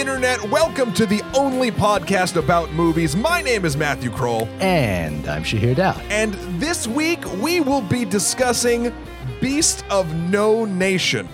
[0.00, 0.42] Internet?
[0.50, 3.14] Welcome to the only podcast about movies.
[3.14, 6.00] My name is Matthew Kroll, And I'm Shahir Dowd.
[6.08, 8.94] and this week we will be discussing
[9.42, 11.28] Beast of No Nation.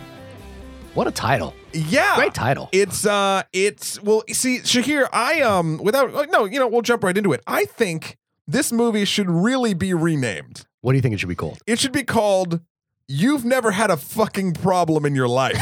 [0.95, 1.55] What a title.
[1.73, 2.16] Yeah.
[2.16, 2.69] Great title.
[2.73, 7.16] It's uh it's well see Shahir, I um without no, you know, we'll jump right
[7.16, 7.43] into it.
[7.46, 8.16] I think
[8.48, 10.66] this movie should really be renamed.
[10.80, 11.60] What do you think it should be called?
[11.69, 12.60] It should be called
[13.09, 15.56] You've Never Had a Fucking Problem in Your Life.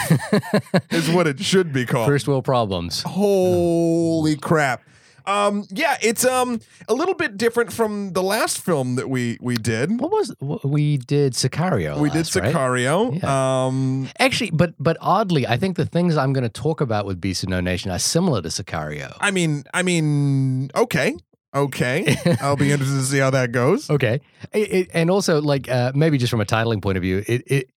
[0.91, 2.07] is what it should be called.
[2.09, 3.03] First world problems.
[3.03, 4.83] Holy crap.
[5.27, 9.57] Um yeah, it's um a little bit different from the last film that we we
[9.57, 10.01] did.
[10.01, 11.99] What was what, we did Sicario?
[11.99, 12.55] We did last, right?
[12.55, 13.23] Sicario.
[13.23, 13.67] Yeah.
[13.67, 17.21] Um Actually, but but oddly, I think the things I'm going to talk about with
[17.21, 19.17] Beast of No Nation are similar to Sicario.
[19.21, 21.17] I mean I mean okay.
[21.55, 22.17] Okay.
[22.41, 23.89] I'll be interested to see how that goes.
[23.91, 24.21] Okay,
[24.53, 27.43] It- it- and also like uh, maybe just from a titling point of view, it
[27.47, 27.71] it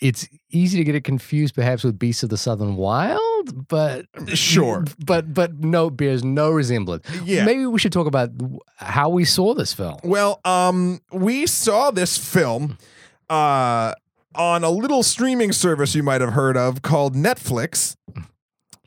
[0.00, 4.04] it's easy to get it confused perhaps with Beasts of the Southern Wild, but
[4.34, 4.84] Sure.
[5.06, 7.04] but but no bears no resemblance.
[7.24, 7.44] Yeah.
[7.46, 8.30] Maybe we should talk about
[8.76, 9.96] how we saw this film.
[10.04, 12.76] Well, um, we saw this film
[13.30, 13.94] uh,
[14.34, 17.96] on a little streaming service you might have heard of called Netflix.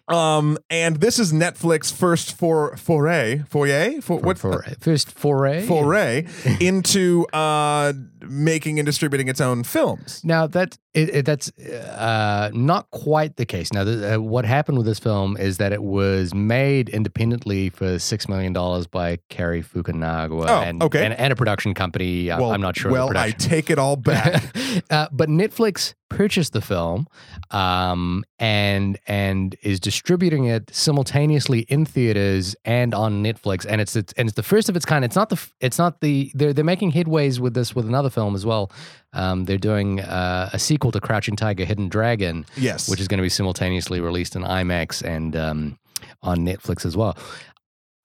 [0.09, 5.66] Um, and this is Netflix first for foray, foyer, for, what for, first foray?
[5.66, 6.27] foray
[6.59, 10.21] into uh making and distributing its own films.
[10.23, 13.71] Now that it, it, that's uh, not quite the case.
[13.71, 17.99] Now, the, uh, what happened with this film is that it was made independently for
[17.99, 21.05] six million dollars by Cary Fukunaga Oh, and, okay.
[21.05, 22.27] and and a production company.
[22.29, 22.91] Well, I'm not sure.
[22.91, 24.44] Well, I take it all back.
[24.89, 27.07] uh, but Netflix purchased the film
[27.52, 33.66] um, and and is distributing it simultaneously in theaters and on Netflix.
[33.67, 35.05] And it's, it's and it's the first of its kind.
[35.05, 38.35] It's not the it's not the they're they're making headways with this with another film
[38.35, 38.72] as well.
[39.13, 42.88] Um, they're doing uh, a sequel to Crouching Tiger, Hidden Dragon, yes.
[42.89, 45.79] which is going to be simultaneously released in IMAX and um,
[46.22, 47.17] on Netflix as well.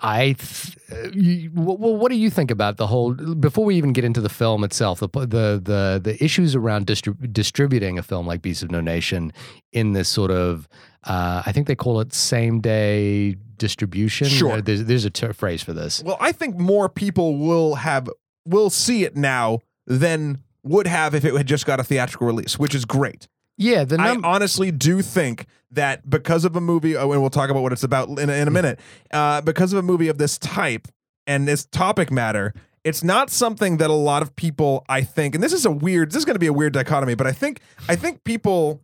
[0.05, 3.15] I, th- uh, you, well, what do you think about the whole?
[3.15, 5.27] Before we even get into the film itself, the the
[5.63, 9.33] the, the issues around distri- distributing a film like Beasts of No Nation
[9.73, 10.69] in this sort of,
[11.05, 14.29] uh, I think they call it same day distribution.
[14.29, 14.61] Sure.
[14.61, 16.03] There's, there's a ter- phrase for this.
[16.05, 18.09] Well, I think more people will have
[18.45, 22.59] will see it now than would have if it had just got a theatrical release,
[22.59, 23.29] which is great.
[23.57, 27.31] Yeah, the num- I honestly do think that because of a movie, oh, and we'll
[27.31, 28.81] talk about what it's about in a, in a minute,
[29.13, 30.89] uh, because of a movie of this type
[31.27, 32.53] and this topic matter,
[32.85, 36.11] it's not something that a lot of people, I think, and this is a weird,
[36.11, 38.81] this is going to be a weird dichotomy, but I think, I think people.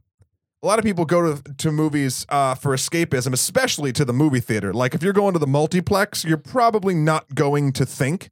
[0.62, 4.40] A lot of people go to, to movies uh, for escapism, especially to the movie
[4.40, 4.74] theater.
[4.74, 8.28] Like if you're going to the multiplex, you're probably not going to think.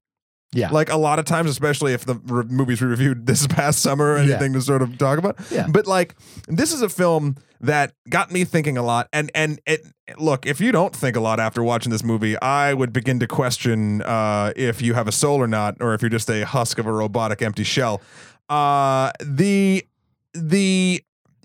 [0.53, 0.71] Yeah.
[0.71, 4.13] Like a lot of times, especially if the re- movies we reviewed this past summer
[4.13, 4.35] or Yeah.
[4.35, 5.39] anything to sort of talk about.
[5.51, 5.67] Yeah.
[5.69, 6.15] But like
[6.47, 9.09] this is a film that got me thinking a lot.
[9.13, 9.87] And and it
[10.19, 13.27] look, if you don't think a lot after watching this movie, I would begin to
[13.27, 16.79] question uh, if you have a soul or not, or if you're just a husk
[16.79, 18.01] of a robotic empty shell.
[18.49, 19.85] Uh, the
[20.33, 21.03] the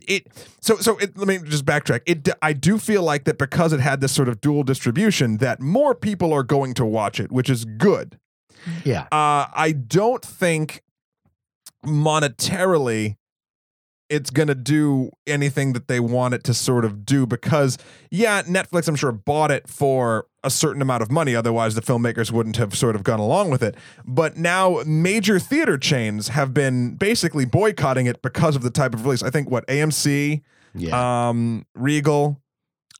[0.08, 0.28] it
[0.62, 3.80] so so it, let me just backtrack it i do feel like that because it
[3.80, 7.50] had this sort of dual distribution that more people are going to watch it which
[7.50, 8.19] is good
[8.84, 9.03] yeah.
[9.12, 10.81] uh, I don't think
[11.85, 13.16] monetarily
[14.09, 17.78] it's going to do anything that they want it to sort of do because,
[18.12, 21.35] yeah, Netflix, I'm sure, bought it for a certain amount of money.
[21.35, 23.75] Otherwise, the filmmakers wouldn't have sort of gone along with it.
[24.06, 29.03] But now major theater chains have been basically boycotting it because of the type of
[29.06, 29.24] release.
[29.24, 30.41] I think what AMC,
[30.75, 31.30] Yeah.
[31.30, 32.40] um, Regal,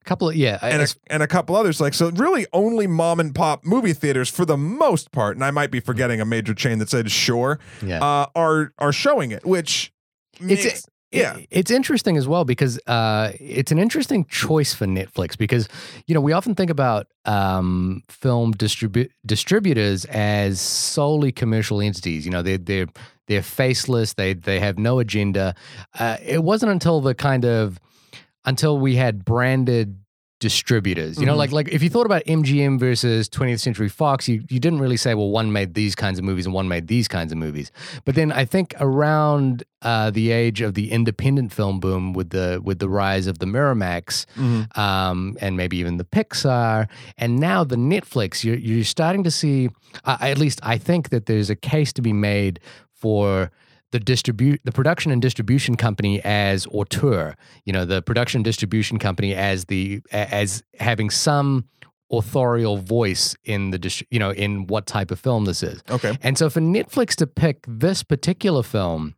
[0.06, 0.60] a couple of yeah.
[0.62, 4.30] and a, and a couple others like so really only mom and pop movie theaters
[4.30, 7.60] for the most part and i might be forgetting a major chain that said sure
[7.82, 8.04] yeah.
[8.04, 9.94] uh, are are showing it which
[10.42, 14.88] It's- makes, yeah I- It's interesting as well because uh, it's an interesting choice for
[14.88, 15.68] Netflix because
[16.08, 22.26] you know we often think about um, film distribu- distributors as solely commercial entities.
[22.26, 22.88] You know they they're
[23.28, 24.14] they're faceless.
[24.14, 25.54] They they have no agenda.
[26.00, 27.80] Uh, it wasn't until the kind of
[28.46, 29.96] until we had branded
[30.44, 31.18] distributors.
[31.20, 31.38] You know, Mhm.
[31.44, 34.98] like like if you thought about MGM versus 20th Century Fox, you you didn't really
[34.98, 37.72] say, well, one made these kinds of movies and one made these kinds of movies.
[38.06, 42.62] But then I think around uh, the age of the independent film boom, with the
[42.64, 44.78] with the rise of the Miramax, Mhm.
[44.78, 46.88] um, and maybe even the Pixar,
[47.18, 49.70] and now the Netflix, you're you're starting to see.
[50.06, 52.60] Uh, at least I think that there's a case to be made
[52.94, 53.52] for
[53.94, 57.36] the distribute the production and distribution company as auteur.
[57.64, 61.66] You know the production and distribution company as the as having some
[62.12, 65.82] authorial voice in the you know in what type of film this is.
[65.90, 66.18] Okay.
[66.22, 69.16] And so for Netflix to pick this particular film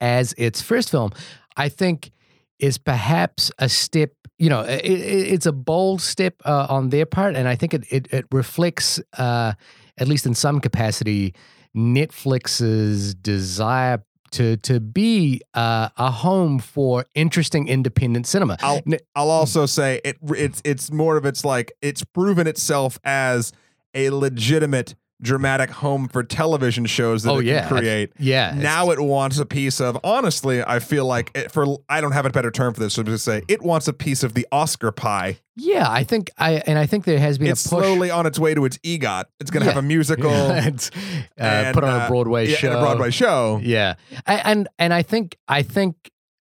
[0.00, 1.10] as its first film,
[1.56, 2.12] I think
[2.60, 7.34] is perhaps a step you know, it, it's a bold step uh, on their part,
[7.34, 9.54] and I think it it, it reflects, uh,
[9.98, 11.34] at least in some capacity,
[11.78, 14.02] Netflix's desire
[14.32, 18.56] to to be uh, a home for interesting independent cinema.
[18.60, 18.82] I'll
[19.14, 23.52] I'll also say it it's it's more of it's like it's proven itself as
[23.94, 27.66] a legitimate dramatic home for television shows that Oh, it yeah.
[27.68, 28.12] can create.
[28.18, 32.12] yeah, Now it wants a piece of honestly, I feel like it, for I don't
[32.12, 34.34] have a better term for this, so I'm just say it wants a piece of
[34.34, 35.38] the Oscar pie.
[35.56, 37.84] yeah, I think I and I think there has been It's a push.
[37.84, 39.24] slowly on its way to its EGOT.
[39.40, 39.74] It's going to Yeah.
[39.74, 40.90] have a musical It's,
[41.38, 42.68] uh, and, put on uh, a Broadway yeah, show.
[42.68, 43.60] and a Broadway show.
[43.62, 43.94] Yeah,
[44.26, 46.10] A- and and I think I think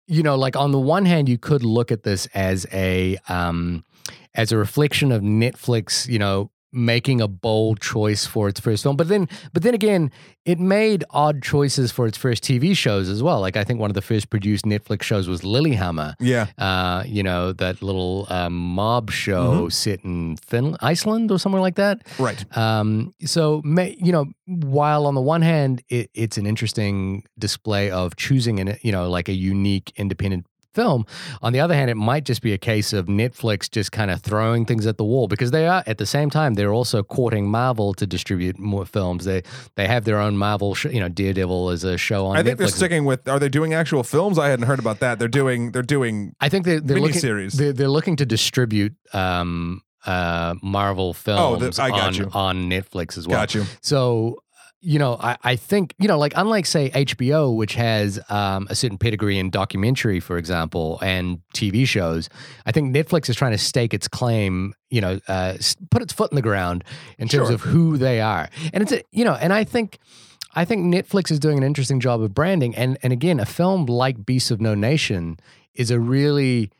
[0.07, 3.83] you know, like on the one hand, you could look at this as a um
[4.33, 8.95] as a reflection of Netflix, you know, making a bold choice for its first film.
[8.97, 10.11] But then, but then again,
[10.45, 13.39] it made odd choices for its first TV shows as well.
[13.39, 16.13] Like I think one of the first produced Netflix shows was Lilyhammer.
[16.19, 16.47] Yeah.
[16.57, 19.11] Uh, you know, that little um, mob Mm-hmm.
[19.13, 22.05] show set in Finland, Iceland, or somewhere like that.
[22.19, 22.43] Right.
[22.57, 28.15] Um, so, you know, while on the one hand, it, it's an interesting display of
[28.15, 30.45] choosing an, you know, like a unique independent
[30.75, 31.05] film.
[31.41, 34.21] On the other hand, it might just be a case of Netflix just kind of
[34.21, 37.49] throwing things at the wall because they are at the same time they're also courting
[37.49, 39.25] Marvel to distribute more films.
[39.25, 39.41] They
[39.75, 42.55] they have their own Marvel, sh- you know, Daredevil is a show on I think
[42.55, 42.59] Netflix.
[42.59, 43.27] they're sticking with.
[43.27, 44.37] Are they doing actual films?
[44.37, 45.17] I hadn't heard about that.
[45.19, 45.71] They're doing.
[45.71, 46.33] They're doing.
[46.41, 47.21] I think they're, they're looking.
[47.21, 47.53] Miniseries.
[47.53, 52.29] They're, they're looking to distribute um, uh, Marvel films Oh, the- I got on you.
[52.33, 53.39] on Netflix as well.
[53.39, 53.63] Got you.
[53.81, 54.37] So,
[54.81, 58.75] you know, I, I think, you know, like unlike, say, HBO, which has um, a
[58.75, 62.29] certain pedigree in documentary, for example, and TV shows,
[62.67, 65.55] I think Netflix is trying to stake its claim, you know, uh,
[65.89, 66.83] put its foot in the ground
[67.17, 67.55] in terms Sure.
[67.55, 68.47] of who they are.
[68.73, 69.99] And it's, a, you know, and I think.
[70.57, 73.85] I think Netflix is doing an interesting job of branding, and and again, a film
[73.87, 75.35] like Beasts of No Nation
[75.73, 76.71] is a really,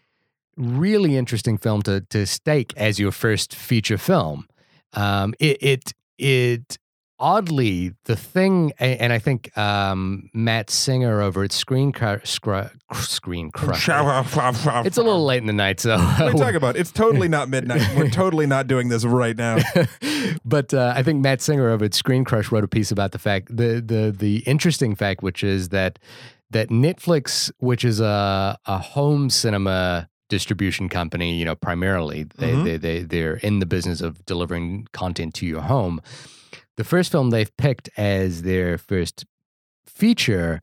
[0.56, 4.48] really interesting film to to stake as your first feature film.
[4.94, 6.78] Um, it it it
[7.20, 13.52] oddly the thing, and I think um, Matt Singer over at Screen Cru- Scru- Screen
[13.52, 13.88] Crush.
[13.90, 16.76] It's a little late in the night, so What are you talking about?
[16.76, 17.82] It's totally not midnight.
[17.98, 19.58] We're totally not doing this right now.
[20.46, 23.20] but uh, I think Matt Singer over at Screen Crush wrote a piece about the
[23.20, 26.00] fact the the the interesting fact, which is that
[26.52, 32.64] that Netflix, which is a a home cinema distribution company, you know, primarily they Mhm.
[32.66, 36.02] they they they're in the business of delivering content to your home.
[36.78, 39.26] The first film they've picked as their first
[39.86, 40.62] feature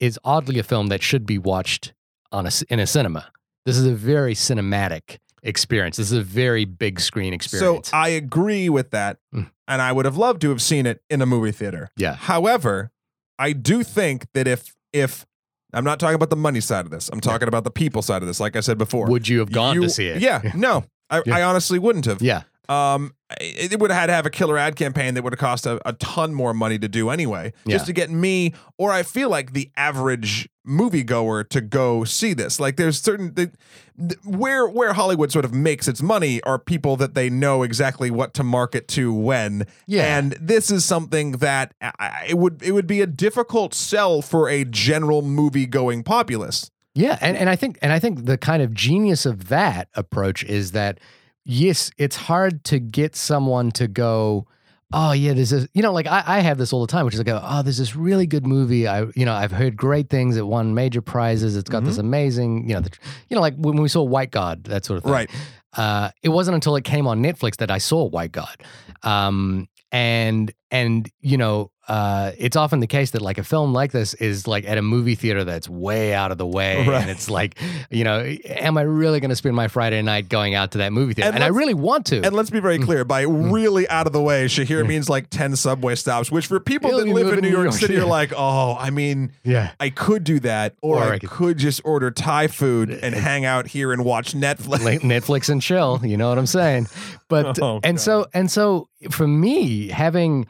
[0.00, 1.92] is oddly a film that should be watched
[2.32, 3.30] on a in a cinema.
[3.64, 5.96] This is a very cinematic experience.
[5.96, 7.88] This is a very big screen experience.
[7.88, 7.96] So.
[7.96, 9.50] I agree with that, Mm.
[9.68, 11.88] and I would have loved to have seen it in a movie theater.
[11.96, 12.14] Yeah.
[12.14, 12.90] However,
[13.38, 15.26] I do think that if if
[15.72, 18.22] I'm not talking about the money side of this, I'm talking about the people side
[18.22, 18.40] of this.
[18.40, 20.20] Like I said before, Would you have gone You- to see it?
[20.22, 21.36] Yeah, no, I, Yeah.
[21.36, 22.22] I honestly wouldn't have.
[22.22, 22.42] Yeah.
[22.68, 25.66] Um, it, would have had to have a killer ad campaign that would have cost
[25.66, 27.74] a, a ton more money to do anyway, Yeah.
[27.76, 32.60] just to get me or I feel like the average moviegoer to go see this.
[32.60, 33.50] Like, there's certain the,
[33.96, 38.10] the- where where Hollywood sort of makes its money are people that they know exactly
[38.10, 39.66] what to market to when.
[39.86, 40.18] Yeah.
[40.18, 44.22] and this is something that I- I, it would it would be a difficult sell
[44.22, 46.70] for a general movie going populace.
[46.94, 50.42] Yeah, and, and I think and I think the kind of genius of that approach
[50.44, 50.98] is that
[51.46, 54.46] yes, it's hard to get someone to go,
[54.92, 57.14] oh yeah, there's this you know, like I, I have this all the time, which
[57.14, 58.86] is like, oh, there's this really good movie.
[58.86, 60.36] I you know, I've heard great things.
[60.36, 61.56] It won major prizes.
[61.56, 62.90] It's got this amazing, you know, the,
[63.28, 65.12] you know, like when we saw White God, that sort of thing.
[65.12, 65.30] Right.
[65.76, 68.56] Uh, it wasn't until it came on Netflix that I saw White God.
[69.02, 73.92] Um, and and you know, uh, it's often the case that like a film like
[73.92, 77.00] this is like at a movie theater that's way out of the way, Right.
[77.02, 77.58] and it's like,
[77.90, 80.92] you know, am I really going to spend my Friday night going out to that
[80.92, 81.28] movie theater?
[81.28, 82.22] And And, I really want to.
[82.22, 83.36] And let's be very clear, by mm-hmm.
[83.44, 83.52] Mm-hmm.
[83.52, 87.06] really out of the way, Shahir means like 10 subway stops, which for people that
[87.06, 88.00] live in New York, City yeah.
[88.00, 89.70] are like, oh, I mean, yeah.
[89.78, 93.14] I could do that, or, Or I, I could- could just order Thai food and
[93.14, 95.00] uh, uh, hang out here and watch Netflix.
[95.00, 96.88] Netflix and chill, you know what I'm saying?
[97.28, 100.46] But Oh, and so and so for me having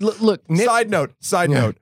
[0.00, 1.60] look, Side note, side Yeah.
[1.60, 1.76] note,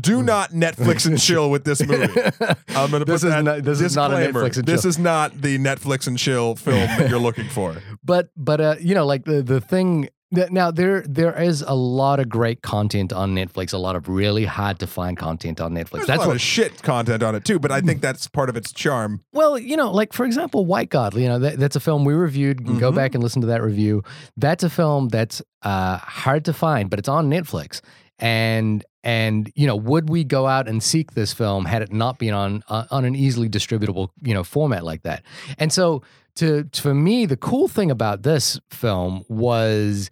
[0.00, 2.04] do not Netflix and chill with this movie.
[2.68, 4.16] I'm gonna This put is that not- this is not a.
[4.16, 4.74] Netflix and chill.
[4.74, 7.76] This is not the Netflix and chill film that you're looking for.
[8.04, 12.20] but but uh you know like the the thing now there there is a lot
[12.20, 15.90] of great content on Netflix, a lot of really hard to find content on Netflix.
[15.90, 18.28] There's That's a lot what of shit content on it too, but I think that's
[18.28, 19.22] part of its charm.
[19.32, 21.14] Well, you know, like for example, White God.
[21.14, 22.60] You know, that, that's a film we reviewed.
[22.60, 24.02] You can go back and listen to that review.
[24.36, 27.80] That's a film that's uh, hard to find, but it's on Netflix.
[28.18, 32.18] And and you know, would we go out and seek this film had it not
[32.18, 35.22] been on uh, on an easily distributable you know format like that?
[35.56, 36.02] And so
[36.38, 40.10] to for me, the cool thing about this film was.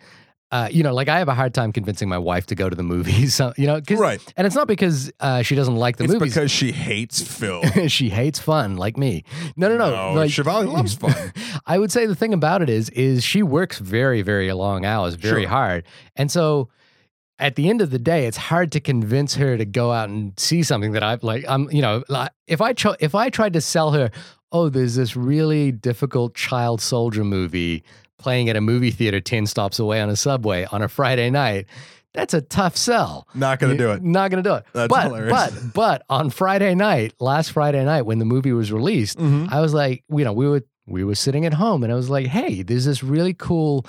[0.52, 2.76] Uh, you know, like I have a hard time convincing my wife to go to
[2.76, 3.34] the movies.
[3.38, 4.20] So, you know, 'cause- Right.
[4.36, 6.14] and it's not because uh, she doesn't like the movies.
[6.14, 6.34] It's movies.
[6.34, 7.62] because she hates Phil.
[7.88, 9.24] she hates fun, like me.
[9.56, 9.90] No, no, no.
[9.90, 11.32] No, like, Chevalier loves fun.
[11.66, 15.16] I would say the thing about it is, is she works very, very long hours,
[15.16, 15.50] very Sure.
[15.50, 16.68] hard, and so
[17.40, 20.32] at the end of the day, it's hard to convince her to go out and
[20.38, 21.44] see something that I've like.
[21.48, 24.10] I'm, you know, like, if I try, if I tried to sell her,
[24.56, 27.82] oh, there's this really difficult child soldier movie
[28.18, 31.66] playing at a movie theater ten stops away on a subway on a Friday night.
[32.14, 33.28] That's a tough sell.
[33.34, 34.02] Not gonna do it.
[34.02, 34.64] Not gonna do it.
[34.72, 35.32] That's but hilarious.
[35.32, 39.52] but but on Friday night, last Friday night when the movie was released, Mhm.
[39.52, 42.08] I was like, you know, we were we were sitting at home and I was
[42.08, 43.84] like, hey, there's this really cool,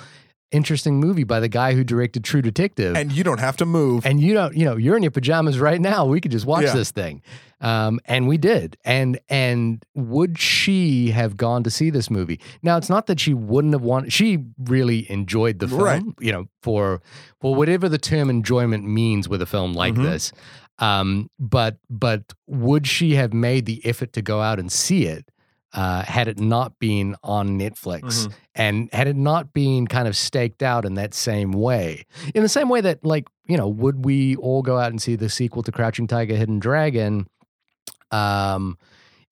[0.50, 2.96] interesting movie by the guy who directed True Detective.
[2.96, 4.06] And you don't have to move.
[4.06, 6.06] And you don't, you know, you're in your pajamas right now.
[6.06, 6.74] We could just watch Yeah.
[6.74, 7.22] this thing.
[7.60, 8.76] Um, and we did.
[8.84, 12.40] And and would she have gone to see this movie?
[12.62, 16.02] Now it's not that she wouldn't have wanted she really enjoyed the film, Right.
[16.20, 17.02] you know, for
[17.40, 20.04] for whatever the term enjoyment means with a film like Mhm.
[20.04, 20.32] this.
[20.78, 25.28] Um, but but would she have made the effort to go out and see it
[25.74, 28.32] uh, had it not been on Netflix Mhm.
[28.54, 32.06] and had it not been kind of staked out in that same way?
[32.34, 35.14] In the same way that, like, you know, would we all go out and see
[35.16, 37.26] the sequel to Crouching Tiger, Hidden Dragon?
[38.10, 38.78] Um,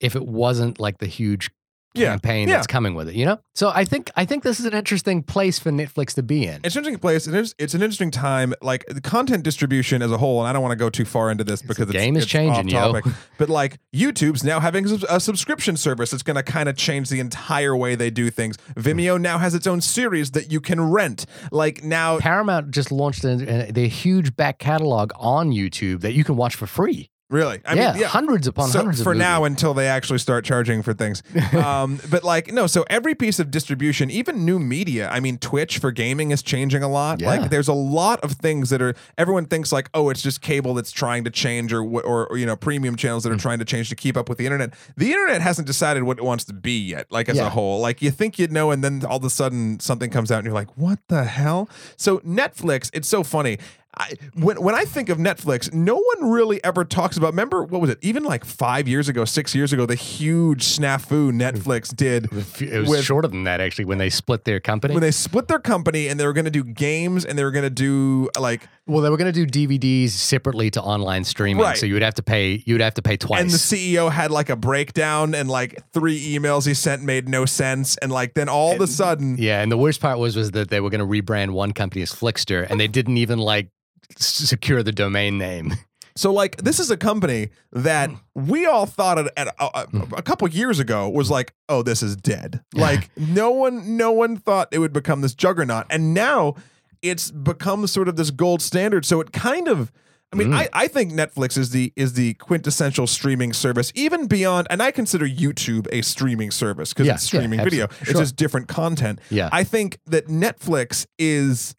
[0.01, 1.51] if it wasn't like the huge
[1.97, 2.57] Yeah, campaign yeah.
[2.57, 3.39] that's coming with it, you know.
[3.55, 6.61] So I think I think this is an interesting place for Netflix to be in.
[6.63, 7.27] It's an interesting place.
[7.27, 8.55] It is, it's an interesting time.
[8.61, 11.31] Like the content distribution as a whole, and I don't want to go too far
[11.31, 13.01] into this because the it's, game is it's changing, yo.
[13.39, 17.21] But like YouTube's now having a subscription service that's going to kind of change the
[17.21, 18.57] entire way they do things.
[18.75, 19.21] Vimeo mm.
[19.21, 21.27] now has its own series that you can rent.
[21.51, 26.37] Like now, Paramount just launched a, their huge back catalog on YouTube that you can
[26.37, 27.11] watch for free.
[27.29, 28.07] Really, I yeah, mean, yeah.
[28.09, 31.23] hundreds upon so hundreds for now until they actually start charging for things.
[31.57, 35.79] Um but like no so every piece of distribution even new media i mean twitch
[35.79, 37.21] for gaming is changing a lot.
[37.21, 37.29] Yeah.
[37.29, 40.75] like there's a lot of things that are everyone thinks like oh it's just cable
[40.75, 43.65] that's trying to change or or, or you know premium channels that are trying to
[43.65, 44.75] change to keep up with the internet.
[44.97, 47.47] The internet hasn't decided what it wants to be yet like as Yeah.
[47.47, 47.81] a whole.
[47.81, 50.47] Like you think you'd know and then all of a sudden something comes out and
[50.47, 51.69] you're like what the hell?
[51.97, 53.59] So netflix it's so funny
[53.99, 57.29] I, when when I think of Netflix, no one really ever talks about.
[57.29, 57.99] Remember what was it?
[58.03, 62.27] Even like five years ago, six years ago, the huge snafu Netflix did
[62.61, 64.93] It was with- shorter than that actually when they split their company.
[64.93, 67.51] when they split their company and they were going to do games and they were
[67.51, 71.61] going to do like well, they were going to do DVDs separately to online streaming,
[71.65, 71.77] Right.
[71.77, 72.63] so you would have to pay.
[72.67, 73.41] You would have to pay twice.
[73.41, 77.47] and the CEO had like a breakdown and like three emails he sent made no
[77.47, 80.51] sense and like then all of a sudden yeah, and the worst part was was
[80.53, 83.71] that they were going to rebrand one company as Flickster, and they didn't even like
[84.19, 85.75] secure the domain name.
[86.15, 89.87] So like this is a company that we all thought at, at a, a,
[90.17, 92.63] a couple years ago was like, oh, this is dead.
[92.75, 96.55] Like no one, no one thought it would become this juggernaut, and now
[97.03, 99.05] it's become sort of this gold standard.
[99.05, 99.93] So it kind of.
[100.33, 100.55] I mean, Mm.
[100.57, 104.91] I, I think Netflix is the is the quintessential streaming service, even beyond, and I
[104.91, 107.85] consider YouTube a streaming service because Yeah, it's yeah, streaming video.
[107.85, 108.11] absolutely.
[108.11, 109.21] It's just different content.
[109.31, 111.76] Yeah, I think that Netflix is.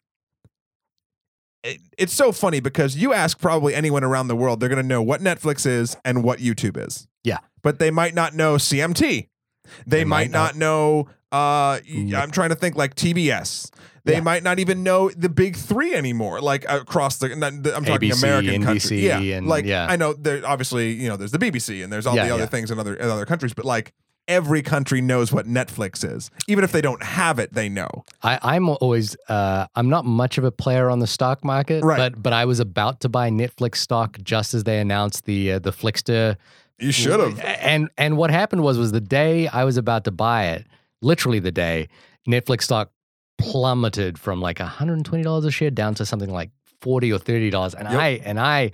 [1.74, 4.86] It- It's so funny because you ask probably anyone around the world, they're going to
[4.88, 7.06] know what Netflix is and what YouTube is.
[7.24, 7.38] Yeah.
[7.62, 9.28] But they might not know CMT.
[9.86, 11.78] They, They might, might not know, uh.
[12.16, 13.70] I'm trying to think like TBS.
[14.04, 14.20] They Yeah.
[14.20, 17.30] might not even know the big three anymore, like across the.
[17.32, 19.06] I'm talking ABC, American country.
[19.06, 19.86] Yeah, and- like yeah.
[19.90, 22.46] I know there obviously you know there's the BBC and there's all Yeah, the other
[22.46, 23.92] things in other in other countries, but like
[24.28, 28.04] every country knows what Netflix is, even if they don't have it, they know.
[28.22, 31.96] I, I'm always uh, I'm not much of a player on the stock market, Right.
[31.98, 35.58] but but I was about to buy Netflix stock just as they announced the uh,
[35.58, 36.36] the Flickster.
[36.78, 37.40] You should have.
[37.40, 40.66] And and what happened was was the day I was about to buy it,
[41.02, 41.88] literally the day
[42.28, 42.92] Netflix stock
[43.38, 47.88] plummeted from like $120 a share down to something like 40 or 30 dollars and
[47.88, 48.00] Yep.
[48.00, 48.72] I and I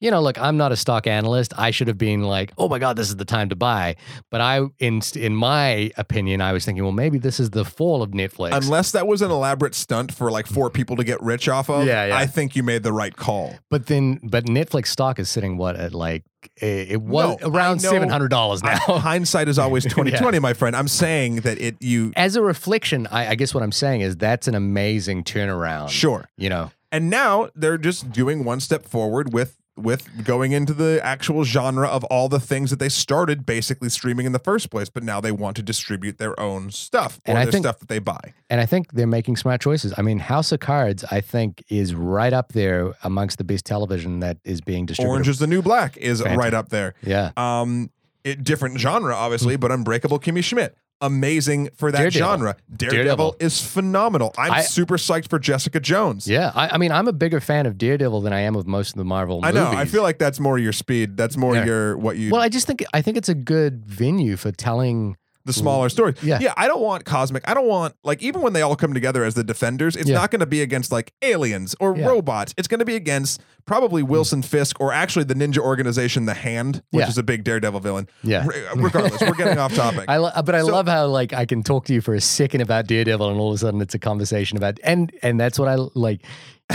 [0.00, 1.52] you know, look, I'm not a stock analyst.
[1.58, 3.96] I should have been like, "Oh my god, this is the time to buy."
[4.30, 8.02] But I in in my opinion, I was thinking, "Well, maybe this is the fall
[8.02, 11.48] of Netflix." Unless that was an elaborate stunt for like four people to get rich
[11.48, 12.16] off of, Yeah, yeah.
[12.16, 13.54] I think you made the right call.
[13.68, 16.24] But then, but Netflix stock is sitting what at like
[16.56, 18.78] it was No, around seven hundred dollars now.
[18.78, 20.74] Hindsight is always twenty twenty, my friend.
[20.74, 24.16] I'm saying that it you As a reflection, I, I guess what I'm saying is
[24.16, 25.90] that's an amazing turnaround.
[25.90, 26.28] sure.
[26.38, 31.00] you know, And now they're just doing one step forward with with going into the
[31.02, 34.88] actual genre of all the things that they started basically streaming in the first place,
[34.88, 37.78] but now they want to distribute their own stuff or And I their think- stuff
[37.80, 38.34] that they buy.
[38.48, 39.92] and I think they're making smart choices.
[39.96, 44.20] I mean, House of Cards, I think, is right up there amongst the best television
[44.20, 45.10] that is being distributed.
[45.12, 46.38] Orange is the New Black is Fantastic.
[46.40, 46.94] right up there.
[47.02, 47.90] yeah, Um,
[48.24, 50.76] it, different genre, obviously, but Unbreakable Kimmy Schmidt.
[51.00, 52.28] Amazing for that Daredevil.
[52.28, 52.56] genre.
[52.76, 53.36] Daredevil, Daredevil.
[53.40, 54.32] is phenomenal.
[54.38, 56.26] I'm I- super psyched for Jessica Jones.
[56.28, 58.90] Yeah, I, I mean, I'm a bigger fan of Daredevil than I am of most
[58.90, 59.72] of the Marvel I movies.
[59.72, 59.78] know.
[59.78, 61.16] I feel like that's more your speed.
[61.16, 61.64] That's more Yeah.
[61.64, 65.16] your what you Well, I just think I think it's a good venue for telling.
[65.44, 65.60] The hmm.
[65.60, 66.16] smaller stories.
[66.22, 66.38] Yeah.
[66.40, 67.48] Yeah, I don't want cosmic.
[67.48, 70.16] I don't want like even when they all come together as the defenders, it's Yeah.
[70.16, 72.06] not going to be against like aliens or Yeah.
[72.06, 72.54] Robots.
[72.56, 74.10] It's going to be against probably hmm.
[74.10, 78.08] Wilson Fisk or actually the ninja organization The Hand, which is a big Daredevil villain.
[78.22, 78.46] Yeah.
[78.46, 80.04] Re- uh, regardless, we're getting off topic.
[80.08, 82.20] I lo- but I So- love how like I can talk to you for a
[82.20, 85.58] second about Daredevil, and all of a sudden it's a conversation about and and that's
[85.58, 86.22] what I like.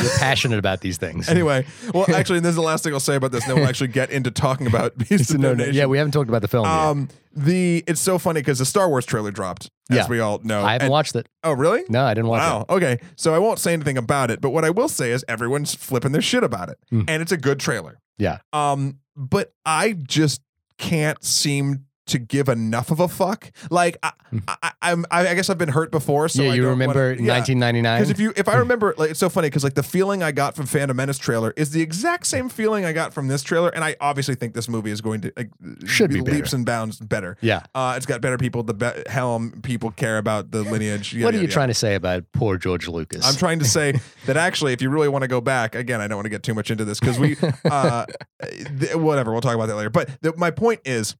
[0.01, 1.29] You're passionate about these things.
[1.29, 3.43] Anyway, well, actually, and this is the last thing I'll say about this.
[3.43, 5.73] And then we'll actually get into talking about Beast of no, Nation.
[5.75, 6.73] yeah, we haven't talked about the film yet.
[6.73, 10.07] Um, the it's so funny because the Star Wars trailer dropped, as Yeah.
[10.07, 10.63] we all know.
[10.63, 11.27] I haven't And- watched it.
[11.43, 11.83] oh, really?
[11.89, 12.45] No, I didn't watch it.
[12.45, 12.65] Wow.
[12.69, 12.99] Okay.
[13.15, 16.11] So I won't say anything about it, but what I will say is everyone's flipping
[16.11, 17.05] their shit about it, Mm.
[17.07, 17.99] and it's a good trailer.
[18.17, 18.37] Yeah.
[18.53, 20.41] Um, but I just
[20.77, 23.51] can't seem to give enough of a fuck.
[23.71, 24.11] Like I,
[24.47, 26.29] I, I'm, I, I guess I've been hurt before.
[26.29, 26.45] So Hmm.
[26.47, 27.33] yeah, I you remember wanna- yeah.
[27.33, 27.99] 1999?
[27.99, 30.31] Because if you, if I remember, like it's so funny because like the feeling I
[30.31, 33.69] got from Phantom Menace trailer is the exact same feeling I got from this trailer,
[33.69, 35.49] and I obviously think this movie is going to like,
[35.85, 36.55] Should be leaps better.
[36.57, 37.37] and bounds better.
[37.41, 37.63] yeah.
[37.73, 38.61] Uh, it's got better people.
[38.63, 41.13] The be- helm people care about the lineage.
[41.13, 43.25] yada, what are you trying to say about poor George Lucas?
[43.25, 46.07] I'm trying to say that actually, if you really want to go back, again, I
[46.07, 47.35] don't want to get too much into this because we,
[47.65, 48.05] uh,
[48.79, 49.89] th- whatever, we'll talk about that later.
[49.89, 51.15] But the, my point is,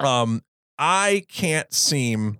[0.00, 0.42] um,
[0.78, 2.38] I can't seem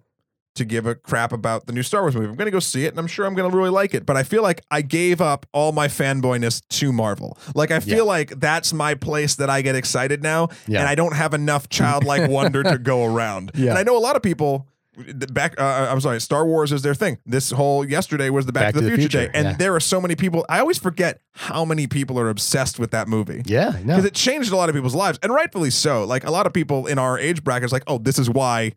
[0.57, 2.29] to give a crap about the new Star Wars movie.
[2.29, 4.07] I'm going to go see it, and I'm sure I'm going to really like it.
[4.07, 7.37] But I feel like I gave up all my fanboyness to Marvel.
[7.55, 8.03] Like I feel Yeah.
[8.05, 10.81] like that's my place that I get excited now, Yeah.
[10.81, 13.51] and I don't have enough childlike wonder to go around.
[13.55, 13.71] Yeah.
[13.71, 14.67] And I know a lot of people.
[14.97, 16.21] The Back, uh, I'm sorry.
[16.21, 17.19] Star Wars is their thing.
[17.27, 19.57] This whole yesterday was the Back, to the, Future, day, and yeah.
[19.57, 20.47] there are so many people.
[20.49, 24.53] I always forget how many people are obsessed with that movie yeah, because it changed
[24.53, 26.05] a lot of people's lives, and rightfully so.
[26.05, 28.73] Like a lot of people in our age bracket, brackets, like, oh, this is why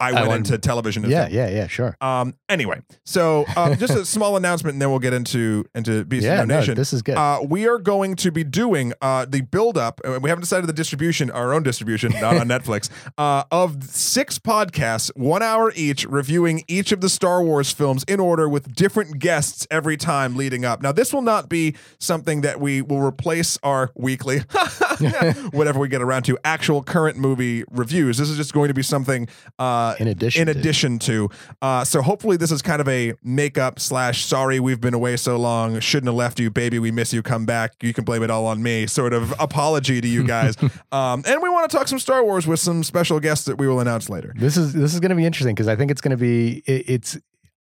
[0.00, 1.04] I went want- into television.
[1.10, 1.96] yeah, yeah, yeah, sure.
[2.00, 2.34] Um.
[2.48, 6.36] Anyway, so um, just a small announcement, and then we'll get into into Beast Yeah,
[6.44, 6.74] No Nation.
[6.74, 7.16] this is good.
[7.16, 10.00] Uh, we are going to be doing uh, the build up.
[10.04, 14.38] Uh, we haven't decided the distribution, our own distribution, not on Netflix, uh, of six
[14.38, 19.18] podcasts, one hour each, reviewing each of the Star Wars films in order with different
[19.18, 20.80] guests every time leading up.
[20.82, 24.40] Now, this will not be something that we will replace our weekly,
[25.50, 28.18] whatever we get around to, actual current movie reviews.
[28.18, 31.28] This is just going to be something uh, in addition, in to- addition to.
[31.62, 35.36] Uh, so hopefully this is kind of a makeup slash sorry we've been away so
[35.36, 38.30] long shouldn't have left you baby we miss you come back you can blame it
[38.30, 40.56] all on me sort of apology to you guys.
[40.92, 43.66] um, and we want to talk some Star Wars with some special guests that we
[43.68, 44.32] will announce later.
[44.36, 46.62] This is this is going to be interesting because I think it's going to be
[46.66, 47.18] it, it's.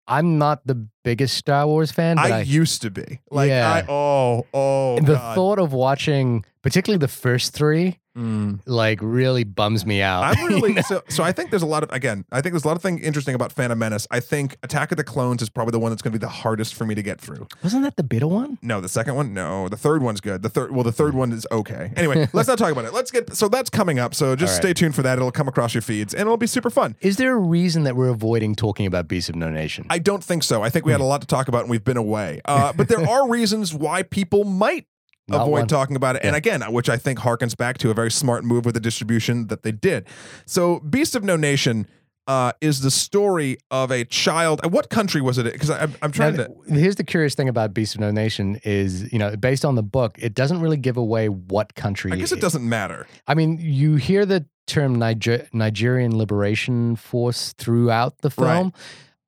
[0.09, 3.73] I'm not the biggest Star Wars fan, but I, I, used to be like Yeah.
[3.73, 5.35] I oh oh the God.
[5.37, 8.61] thought of watching, particularly the first three, Mm.
[8.67, 10.25] like really bums me out.
[10.25, 10.83] I'm You really know?
[10.83, 11.23] so so.
[11.25, 12.25] I think there's a lot of again.
[12.31, 14.07] I think there's a lot of thing interesting about Phantom Menace.
[14.11, 16.29] I think Attack of the Clones is probably the one that's going to be the
[16.31, 17.49] hardest for me to get through.
[17.63, 18.59] Wasn't that the bitter one?
[18.61, 19.69] No, the second one, no.
[19.69, 20.43] The third one's good.
[20.43, 21.93] The third, well, the third one is okay.
[21.97, 22.93] Anyway, let's not talk about it.
[22.93, 23.35] Let's get.
[23.35, 24.15] So that's coming up.
[24.15, 24.63] So just All right.
[24.63, 25.17] stay tuned for that.
[25.19, 26.97] It'll come across your feeds, and it'll be super fun.
[27.01, 29.87] Is there a reason that we're avoiding talking about Beasts of No Nation?
[29.89, 30.63] I don't think so.
[30.63, 32.41] I think we had a lot to talk about, and we've been away.
[32.45, 34.87] Uh, but there are reasons why people might
[35.29, 35.69] Not avoid one.
[35.69, 36.23] talking about it.
[36.25, 39.47] And again, which I think harkens back to a very smart move with the distribution
[39.49, 40.07] that they did.
[40.47, 41.87] So, Beast of No Nation.
[42.29, 44.61] Uh, is the story of a child?
[44.73, 45.53] What country was it?
[45.53, 46.55] Because I'm, I'm trying Now, to.
[46.73, 49.83] Here's the curious thing about Beast of No Nation is, you know, based on the
[49.83, 52.13] book, it doesn't really give away what country.
[52.13, 53.09] I guess it doesn't matter.
[53.27, 58.55] I mean, you hear the term Niger- Nigerian Liberation Force throughout the Right.
[58.57, 58.73] film,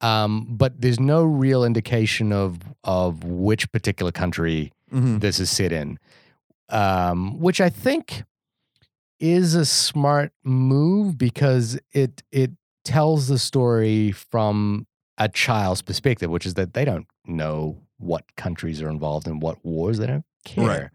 [0.01, 5.21] um, but there's no real indication of of which particular country Mhm.
[5.21, 5.99] this is sit in,
[6.69, 8.25] um, which I think
[9.21, 12.53] is a smart move because it it
[12.85, 14.87] tells the story from
[15.19, 19.65] a child's perspective, which is that they don't know what countries are involved in what
[19.65, 19.99] wars.
[19.99, 20.67] They don't care.
[20.67, 20.91] Right.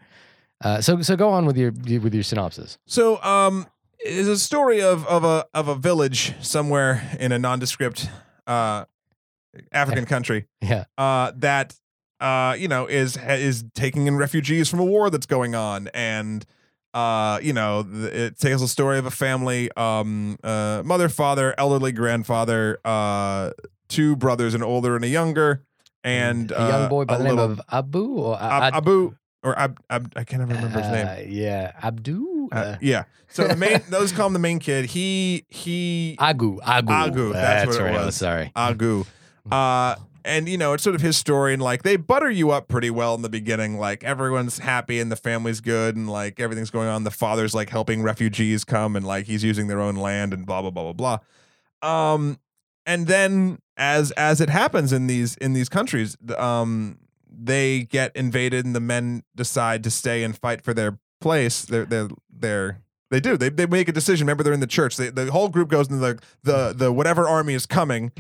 [0.62, 2.78] Uh, so so go on with your with your synopsis.
[2.86, 3.66] So, um,
[4.06, 8.10] is a story of of a of a village somewhere in a nondescript
[8.48, 8.86] uh
[9.72, 10.86] African country Yeah.
[10.98, 11.76] uh that
[12.20, 16.46] uh you know is is taking in refugees from a war that's going on and
[16.94, 21.92] uh you know it tells a story of a family um uh mother father elderly
[21.92, 23.52] grandfather uh
[23.88, 25.64] two brothers an older and a younger
[26.04, 29.58] and a young uh, boy by the name little- of Abu or Ab- Abu or
[29.58, 32.50] Ab, Ab I can't even remember his name uh, Yeah, Abdu.
[32.52, 33.04] uh, yeah.
[33.30, 34.86] So the main those call him the main kid.
[34.86, 36.60] He he Agu.
[36.60, 36.88] Agu.
[36.88, 37.96] Agu, that's what it right.
[38.00, 38.16] I'm was.
[38.16, 38.52] sorry.
[38.56, 39.06] Agu.
[39.52, 42.68] Uh and you know, it's sort of his story and like they butter you up
[42.68, 43.78] pretty well in the beginning.
[43.78, 47.04] Like everyone's happy and the family's good and like everything's going on.
[47.04, 50.62] The father's like helping refugees come and like he's using their own land and blah
[50.62, 51.20] blah blah blah
[51.82, 52.16] blah.
[52.16, 52.40] Um
[52.86, 56.98] and then as as it happens in these in these countries, um,
[57.32, 61.64] they get invaded, and the men decide to stay and fight for their place.
[61.64, 63.38] They're they're they're they do.
[63.38, 64.26] They they make a decision.
[64.26, 64.98] Remember, they're in the church.
[64.98, 68.12] They, the whole group goes into the the the whatever army is coming.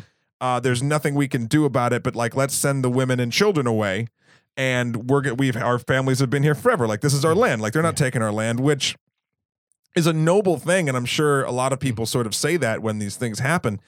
[0.42, 3.32] Uh, there's nothing we can do about it, but like let's send the women and
[3.32, 4.08] children away.
[4.56, 6.88] And we're we've our families have been here forever.
[6.88, 7.62] Like this is our land.
[7.62, 8.96] Like they're not taking our land, which
[9.96, 12.82] is a noble thing, and I'm sure a lot of people sort of say that
[12.82, 13.80] when these things happen.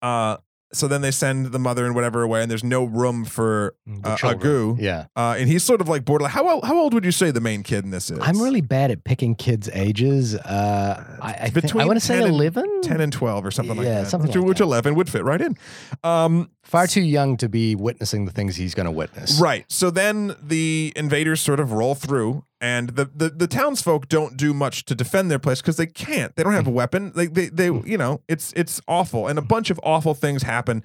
[0.00, 0.38] Uh,
[0.72, 4.10] so then they send the mother and whatever away, and there's no room for The
[4.10, 4.16] uh.
[4.18, 4.76] Agu.
[4.80, 5.06] Yeah.
[5.16, 6.32] Uh, and he's sort of like borderline.
[6.32, 8.18] How old, how old would you say the main kid in this is?
[8.20, 10.34] I'm really bad at picking kids' ages.
[10.34, 12.80] Uh, I, I, think, I want to say 10 and- 11.
[12.82, 14.10] 10 and 12 or something like Yeah, that.
[14.10, 14.64] something which, like which that.
[14.64, 15.56] 11 would fit right in.
[16.04, 19.40] Um, Far too young to be witnessing the things he's going to witness.
[19.40, 19.64] right.
[19.68, 24.52] So then the invaders sort of roll through, and the, the, the townsfolk don't do
[24.52, 26.34] much to defend their place because they can't.
[26.36, 27.12] They don't have a weapon.
[27.14, 29.28] They, they, they, you know, it's, it's awful.
[29.28, 30.82] And a bunch of awful things happen.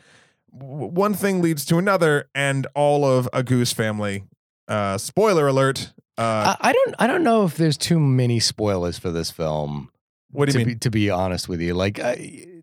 [0.57, 4.23] W- One thing leads to another, and all of Agu's family,
[4.67, 5.93] uh, spoiler alert.
[6.15, 6.95] Uh, I, I don't.
[6.99, 9.89] I don't know if there's too many spoilers for this film.
[10.29, 10.75] what do to you mean?
[10.75, 12.15] Be, to be honest with you, like uh,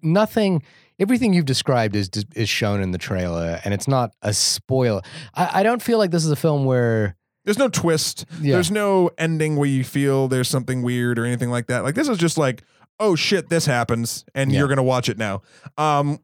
[0.03, 0.63] nothing.
[1.01, 5.01] Everything you've described is is shown in the trailer, and it's not a spoiler.
[5.35, 7.17] I, I don't feel like this is a film where.
[7.45, 8.27] There's no twist.
[8.41, 8.55] Yeah.
[8.55, 11.85] There's no ending where you feel there's something weird or anything like that.
[11.85, 12.63] Like this is just like,
[12.99, 14.59] oh shit, this happens, and Yeah.
[14.59, 15.43] you're gonna watch it now.
[15.79, 16.19] Um,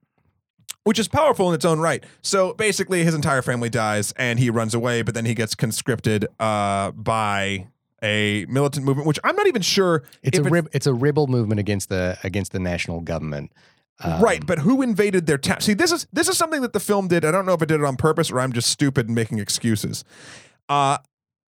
[0.85, 2.05] which is powerful in its own right.
[2.23, 6.27] So basically, his entire family dies, and he runs away, but then he gets conscripted
[6.39, 7.67] uh, by
[8.03, 10.05] a militant movement, which I'm not even sure.
[10.23, 13.53] It's a it- rib, it's a rebel movement against the against the national government.
[14.05, 15.61] Um, right, but who invaded their town?
[15.63, 17.25] See, this is this is something that the film did.
[17.25, 19.39] I don't know if it did it on purpose or I'm just stupid and making
[19.39, 20.05] excuses.
[20.69, 20.99] Uh,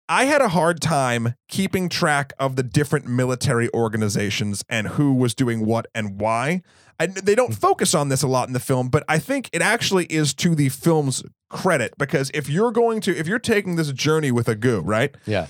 [0.09, 5.35] I had a hard time keeping track of the different military organizations and who was
[5.35, 6.63] doing what and why.
[7.01, 9.63] I, they don't focus on this a lot in the film, but I think it
[9.63, 13.91] actually is to the film's credit because if you're going to, if you're taking this
[13.93, 15.17] journey with Agu, right?
[15.27, 15.47] yeah,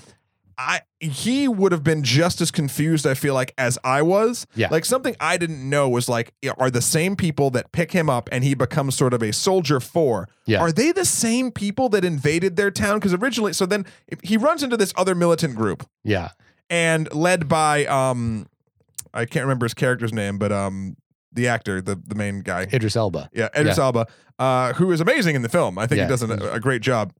[0.57, 4.47] I he would have been just as confused, I feel like, as I was.
[4.55, 4.69] Yeah.
[4.71, 8.29] Like something I didn't know was like, are the same people that pick him up
[8.31, 10.27] and he becomes sort of a soldier for?
[10.45, 10.61] Yeah.
[10.61, 12.97] Are they the same people that invaded their town?
[12.99, 13.85] Because originally, so then
[14.23, 16.29] he runs into this other militant group yeah,
[16.69, 18.47] and led by um,
[19.13, 20.95] I can't remember his character's name, but um,
[21.31, 23.29] the actor, the the main guy, Idris Elba.
[23.33, 23.83] yeah, Idris Yeah.
[23.83, 24.07] Alba,
[24.39, 25.77] uh, who is amazing in the film.
[25.77, 27.13] I think Yeah, he does an, a great job.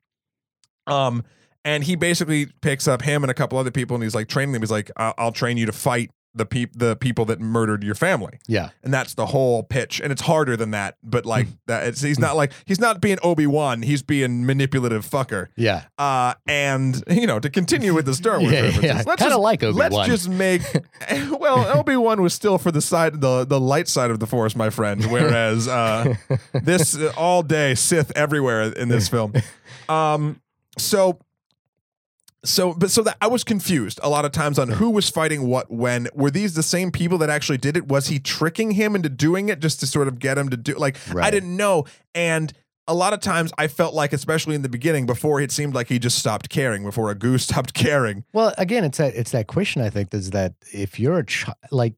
[0.87, 1.23] Um,
[1.65, 4.53] and he basically picks up him and a couple other people, and he's like training
[4.53, 4.61] them.
[4.61, 7.95] He's like, "I'll, I'll train you to fight the peop- the people that murdered your
[7.95, 10.01] family." Yeah, And that's the whole pitch.
[10.01, 11.53] And it's harder than that, but like Hmm.
[11.67, 11.87] that.
[11.87, 13.81] It's, he's not like he's not being Obi Wan.
[13.83, 15.47] He's being manipulative fucker.
[15.55, 18.93] yeah, Uh, and you know, to continue with the Star Wars yeah, references, yeah.
[18.97, 19.91] let's Kind just of like Obi Wan.
[19.91, 20.61] Let's just make
[21.39, 24.55] well, Obi Wan was still for the side the the light side of the force,
[24.57, 25.05] my friend.
[25.09, 26.15] Whereas uh,
[26.53, 29.33] this uh, all day Sith everywhere in this film.
[29.89, 30.41] Um,
[30.77, 31.19] so.
[32.45, 35.47] So, but so that I was confused a lot of times on who was fighting
[35.47, 36.07] what when.
[36.13, 37.87] Were these the same people that actually did it?
[37.87, 40.75] Was he tricking him into doing it just to sort of get him to do
[40.75, 41.85] like I didn't know.
[42.13, 42.53] And
[42.87, 45.87] a lot of times I felt like, especially in the beginning, before it seemed like
[45.87, 48.23] he just stopped caring, before a goose stopped caring.
[48.33, 49.81] Well, again, it's that it's that question.
[49.81, 51.93] I think is that if you're a child, like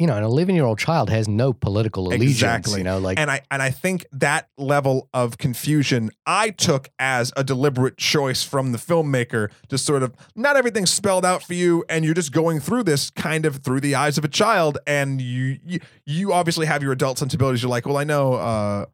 [0.00, 2.30] you know, an 11 year old child has no political allegiance.
[2.30, 2.78] Exactly.
[2.78, 7.32] You know, like and I and I think that level of confusion I took as
[7.36, 11.84] a deliberate choice from the filmmaker to sort of not everything's spelled out for you,
[11.90, 15.20] and you're just going through this kind of through the eyes of a child, and
[15.20, 17.62] you you, you obviously have your adult sensibilities.
[17.62, 18.86] You're like, well, I know uh,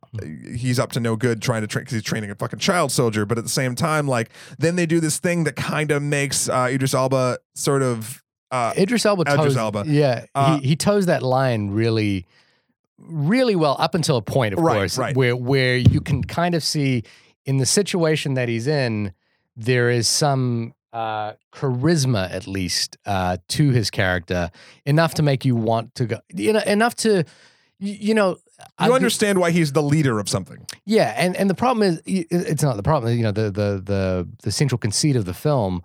[0.57, 3.25] he's up to no good trying to train because he's training a fucking child soldier,
[3.25, 6.49] but at the same time, like then they do this thing that kind of makes
[6.49, 8.25] uh, Idris Elba sort of.
[8.51, 9.23] Uh, Idris Elba.
[9.23, 9.85] Idris toes, Elba.
[9.87, 12.27] Yeah, Uh, he, he toes that line really,
[12.99, 15.17] really well up until a point, of Right, course, right.
[15.17, 17.03] where where you can kind of see
[17.45, 19.13] in the situation that he's in,
[19.57, 24.51] there is some uh, charisma at least uh, to his character
[24.85, 27.25] enough to make you want to go, you know, enough to,
[27.79, 28.39] you, know.
[28.83, 30.65] you understand why he's the leader of something.
[30.87, 33.15] Yeah, and and the problem is it's not the problem.
[33.17, 35.83] You know, the the the the central conceit of the film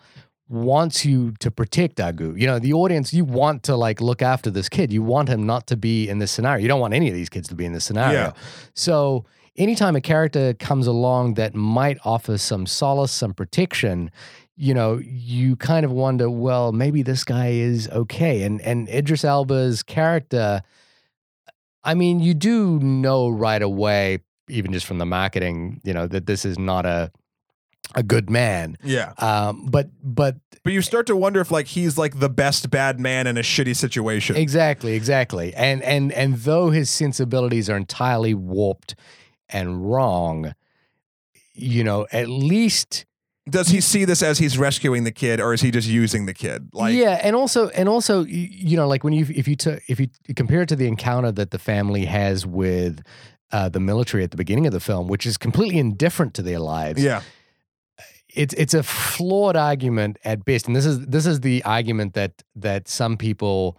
[0.52, 2.40] wants you to protect Agu.
[2.40, 4.92] You know, the audience you want to like look after this kid.
[4.92, 6.62] You want him not to be in this scenario.
[6.62, 8.20] You don't want any of these kids to be in this scenario.
[8.20, 8.34] Yeah.
[8.74, 14.12] So anytime a character comes along that might offer some solace, some protection,
[14.56, 18.44] you know, you kind of wonder, well, maybe this guy is okay.
[18.44, 20.62] And and Idris Elba's character,
[21.84, 26.26] I mean, you do know right away, even just from the marketing, you know, that
[26.26, 27.12] this is not a
[27.96, 28.78] a good man.
[28.84, 29.13] Yeah.
[29.17, 33.00] Um, but but But you start to wonder if like he's like the best bad
[33.00, 34.36] man in a shitty situation.
[34.36, 35.54] exactly, exactly.
[35.56, 38.96] And and and though his sensibilities are entirely warped
[39.50, 40.54] and wrong,
[41.54, 43.06] you know, at least
[43.50, 46.34] Does he see this as he's rescuing the kid or is he just using the
[46.34, 46.70] kid?
[46.72, 50.00] Like yeah, and also and also you know like when you if you took if
[50.00, 53.02] you compare it to the encounter that the family has with
[53.52, 56.60] uh, the military at the beginning of the film, which is completely indifferent to their
[56.60, 57.04] lives.
[57.04, 57.22] Yeah.
[58.34, 62.44] It's it's a flawed argument at best, and this is this is the argument that
[62.56, 63.78] that some people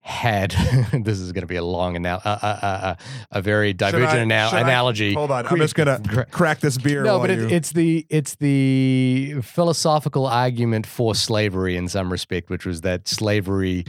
[0.00, 0.50] had.
[0.92, 2.94] this is going to be a long anal- uh, uh, uh, uh,
[3.30, 5.14] a very divergent I- anal- should I- analogy.
[5.14, 5.46] Hold on.
[5.46, 7.02] I'm just gonna crack this beer.
[7.02, 12.50] no, but it, you- it's the it's the philosophical argument for slavery in some respect,
[12.50, 13.84] which was that slavery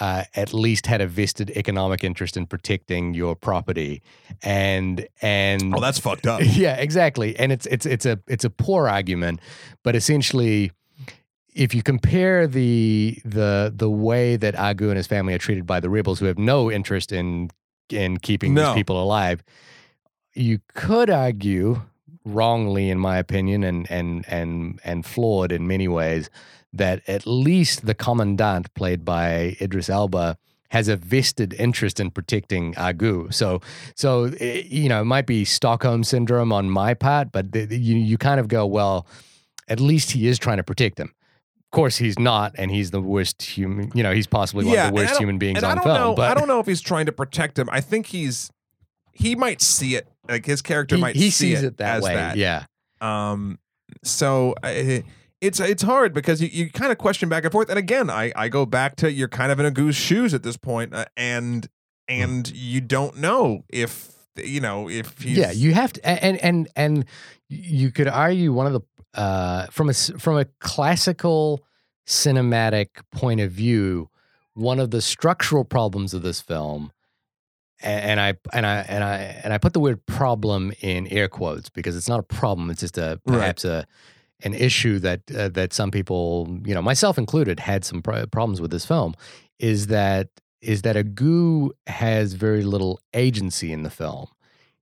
[0.00, 4.02] uh, at least had a vested economic interest in protecting your property,
[4.42, 6.40] and and Oh, that's fucked up.
[6.44, 7.38] yeah, exactly.
[7.38, 9.40] And it's it's it's a it's a poor argument,
[9.84, 10.72] but essentially
[11.54, 15.80] if you compare the the the way that Agu and his family are treated by
[15.80, 17.50] the rebels who have no interest in
[17.90, 18.66] in keeping No.
[18.66, 19.42] these people alive,
[20.34, 21.82] you could argue
[22.24, 26.30] wrongly in my opinion and and and and flawed in many ways
[26.72, 30.36] that at least the commandant played by Idris Elba
[30.70, 33.32] has a vested interest in protecting Agu.
[33.34, 33.60] So
[33.96, 37.78] so eh, you know, it might be Stockholm syndrome on my part, but the, the-
[37.78, 39.06] you you kind of go, well,
[39.68, 41.12] at least he is trying to protect him.
[41.72, 43.92] Of course, he's not, and he's the worst human.
[43.94, 45.94] You know, he's possibly one of the worst human beings on film.
[45.94, 46.14] know.
[46.14, 47.68] but I don't know if he's trying to protect him.
[47.70, 48.50] I think he's
[49.12, 50.08] he might see it.
[50.28, 52.14] Like his character he, might he see sees it, that as way.
[52.14, 52.36] that.
[52.36, 52.64] Yeah,
[53.00, 53.58] Um,
[54.04, 55.02] so I,
[55.40, 57.68] it's it's hard because you, you kind of question back and forth.
[57.70, 60.56] And again, I I go back to you're kind of in Agu's shoes at this
[60.56, 61.68] point, uh, and
[62.08, 62.22] Hmm.
[62.22, 65.52] and you don't know if you know if he's yeah.
[65.52, 67.04] You have to, and and and
[67.48, 68.80] you could argue one of the
[69.14, 71.64] uh, from a from a classical
[72.06, 74.08] cinematic point of view,
[74.54, 76.90] one of the structural problems of this film.
[77.82, 81.70] And I and I and I and I put the word problem in air quotes
[81.70, 82.68] because it's not a problem.
[82.70, 83.38] It's just a Right.
[83.38, 83.86] perhaps a
[84.42, 88.60] an issue that uh, that some people, you know, myself included, had some pro- problems
[88.60, 89.14] with this film.
[89.58, 90.28] Is that
[90.60, 94.26] is that Agu has very little agency in the film.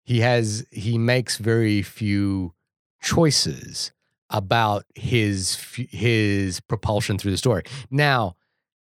[0.05, 2.55] He has he makes very few
[3.03, 3.93] choices
[4.31, 5.57] about his
[5.91, 7.63] his propulsion through the story.
[7.91, 8.37] Now,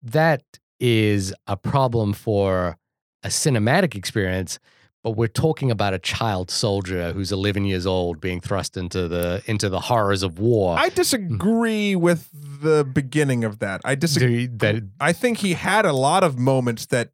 [0.02, 0.42] that
[0.80, 2.76] is a problem for
[3.22, 4.58] a cinematic experience,
[5.04, 9.42] but we're talking about a child soldier who's 11 years old being thrust into the
[9.44, 10.76] into the horrors of war.
[10.78, 13.82] I disagree with the beginning of that.
[13.84, 14.46] I disagree.
[14.46, 17.10] That I think he had a lot of moments that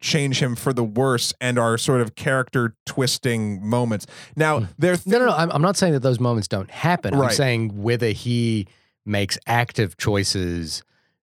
[0.00, 4.06] change him for the worse and are sort of character twisting moments.
[4.36, 4.66] Now, hmm.
[4.78, 5.32] there no, no, no.
[5.32, 7.14] I'm, I'm not saying that those moments don't happen.
[7.14, 8.68] I'm saying whether he
[9.06, 10.82] makes active choices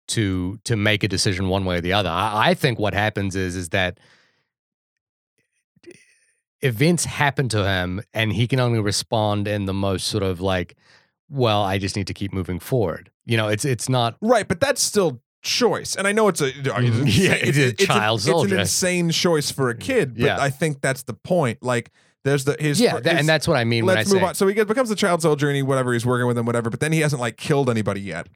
[0.09, 2.09] to to make a decision one way or the other.
[2.09, 3.97] I, I think what happens is is that
[6.61, 10.75] events happen to him and he can only respond in the most sort of like,
[11.29, 13.09] well, I just need to keep moving forward.
[13.25, 15.95] You know, it's it's not Right, but that's still choice.
[15.95, 17.03] And I know it's a are Mhm.
[17.07, 18.55] Yeah, it's a an- child It's soldier.
[18.55, 20.37] an insane choice for a kid, but Yeah.
[20.39, 21.63] I think that's the point.
[21.63, 21.91] Like
[22.23, 24.23] there's the his yeah, his- and that's what I mean when I let's say move
[24.23, 24.35] on.
[24.35, 26.69] So he gets, becomes a child soldier and he whatever he's working with him whatever,
[26.69, 28.27] but then he hasn't like killed anybody yet.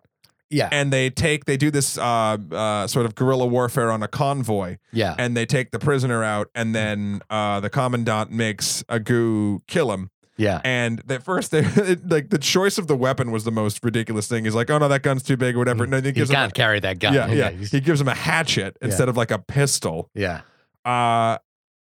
[0.50, 4.08] Yeah, And they take they do this uh uh sort of guerrilla warfare on a
[4.08, 9.00] convoy yeah, and they take the prisoner out and then uh the commandant makes a
[9.00, 10.12] Agu kill him.
[10.38, 10.62] yeah.
[10.64, 11.64] And at first, they
[12.06, 14.44] like the choice of the weapon was the most ridiculous thing.
[14.46, 16.36] He's like, "Oh no, that gun's too big, or whatever." No, he He gives him
[16.36, 17.14] a- can't carry that gun.
[17.14, 17.50] yeah, yeah.
[17.52, 18.86] He gives him a hatchet Yeah.
[18.88, 20.10] instead of like a pistol.
[20.14, 20.42] yeah.
[20.86, 21.38] Uh,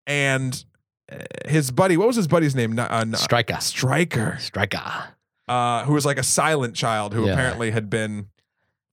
[0.08, 0.64] and
[1.12, 2.78] uh, his buddy, what was his buddy's name?
[2.80, 5.08] Uh, Strika, Strika, Strika.
[5.48, 7.34] uh, who was like a silent child who Yeah.
[7.34, 8.28] apparently had been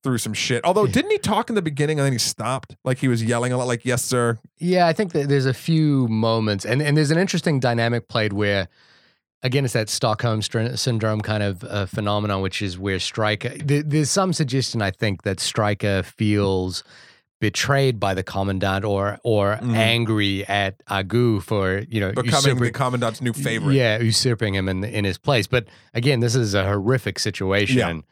[0.03, 0.65] through some shit.
[0.65, 2.77] Although, didn't he talk in the beginning and then he stopped?
[2.85, 5.55] Like he was yelling a lot, like "Yes, sir." Yeah, I think that there's a
[5.55, 8.69] few moments, and, and there's an interesting dynamic played where,
[9.43, 13.67] again, it's that Stockholm syndrome kind of uh, phenomenon, which is where Strika.
[13.67, 16.83] There, there's some suggestion, I think, that Strika feels
[17.41, 19.75] betrayed by the commandant or or Mhm.
[19.75, 23.75] angry at Agu for you know Becoming usurping- the commandant's new favorite.
[23.75, 25.49] Yeah, usurping him in in his place.
[25.49, 28.05] But again, this is a horrific situation.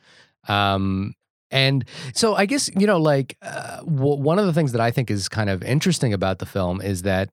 [0.48, 0.74] Yeah.
[0.74, 1.14] Um,
[1.50, 1.84] and
[2.14, 5.10] so I guess you know, like uh, w- one of the things that I think
[5.10, 7.30] is kind of interesting about the film is that,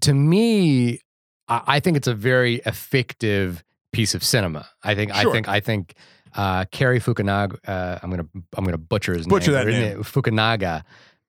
[0.00, 1.00] to me,
[1.48, 4.68] I, I think it's a very effective piece of cinema.
[4.82, 5.14] I think.
[5.14, 5.48] I think.
[5.48, 5.94] I think.
[6.34, 7.56] Uh, Cary Fukunaga.
[7.66, 8.26] Uh, I'm gonna.
[8.56, 9.66] I'm gonna butcher his Butcher name.
[9.66, 10.02] that name.
[10.04, 10.82] Fukunaga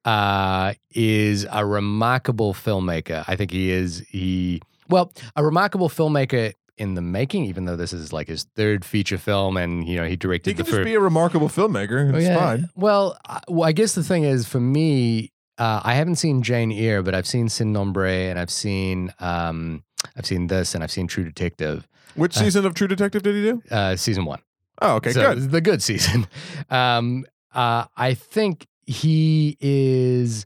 [0.03, 3.23] uh, is a remarkable filmmaker.
[3.27, 3.99] I think he is.
[4.09, 8.85] He well, a remarkable filmmaker in the making, even though this is like his third
[8.85, 10.85] feature film, and you know he directed He the can just first.
[10.85, 12.09] be a remarkable filmmaker.
[12.15, 12.37] It's Oh, yeah.
[12.37, 12.69] fine.
[12.75, 16.71] Well, I, well, I guess the thing is for me, uh, I haven't seen Jane
[16.71, 19.83] Eyre, but I've seen Sin Nombre, and I've seen um,
[20.15, 23.35] I've seen this, and I've seen True Detective, Which Uh, season of True Detective did
[23.35, 23.61] he do?
[23.71, 24.39] uh, season one.
[24.81, 25.49] Oh, okay, so good.
[25.51, 26.27] the good season.
[26.69, 30.45] Um, uh, I think he is.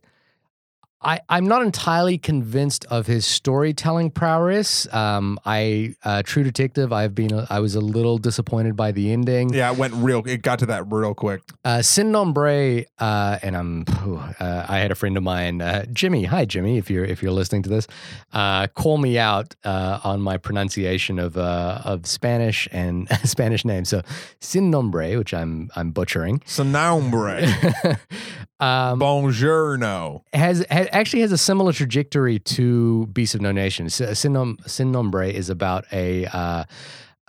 [1.04, 4.92] I, I'm not entirely convinced of his storytelling prowess.
[4.92, 6.92] Um, I uh, True Detective.
[6.92, 7.46] I've been.
[7.50, 9.52] I was a little disappointed by the ending.
[9.52, 10.22] Yeah, it went real.
[10.26, 11.42] It got to that real quick.
[11.64, 13.84] Uh, Sin Nombre, uh, and I'm.
[13.88, 16.24] Uh, I had a friend of mine, uh, Jimmy.
[16.24, 16.78] Hi, Jimmy.
[16.78, 17.86] If you're if you're listening to this,
[18.32, 23.88] uh, call me out uh, on my pronunciation of uh, of Spanish and Spanish names.
[23.88, 24.02] So
[24.40, 26.40] Sin Nombre, which I'm I'm butchering.
[26.40, 27.98] Sonombre.
[28.62, 30.22] um, Bonjourno.
[30.32, 33.90] has, has actually has a similar trajectory to Beast of No Nation.
[33.90, 36.64] Sin, Nom- Sin Nombre is about a uh,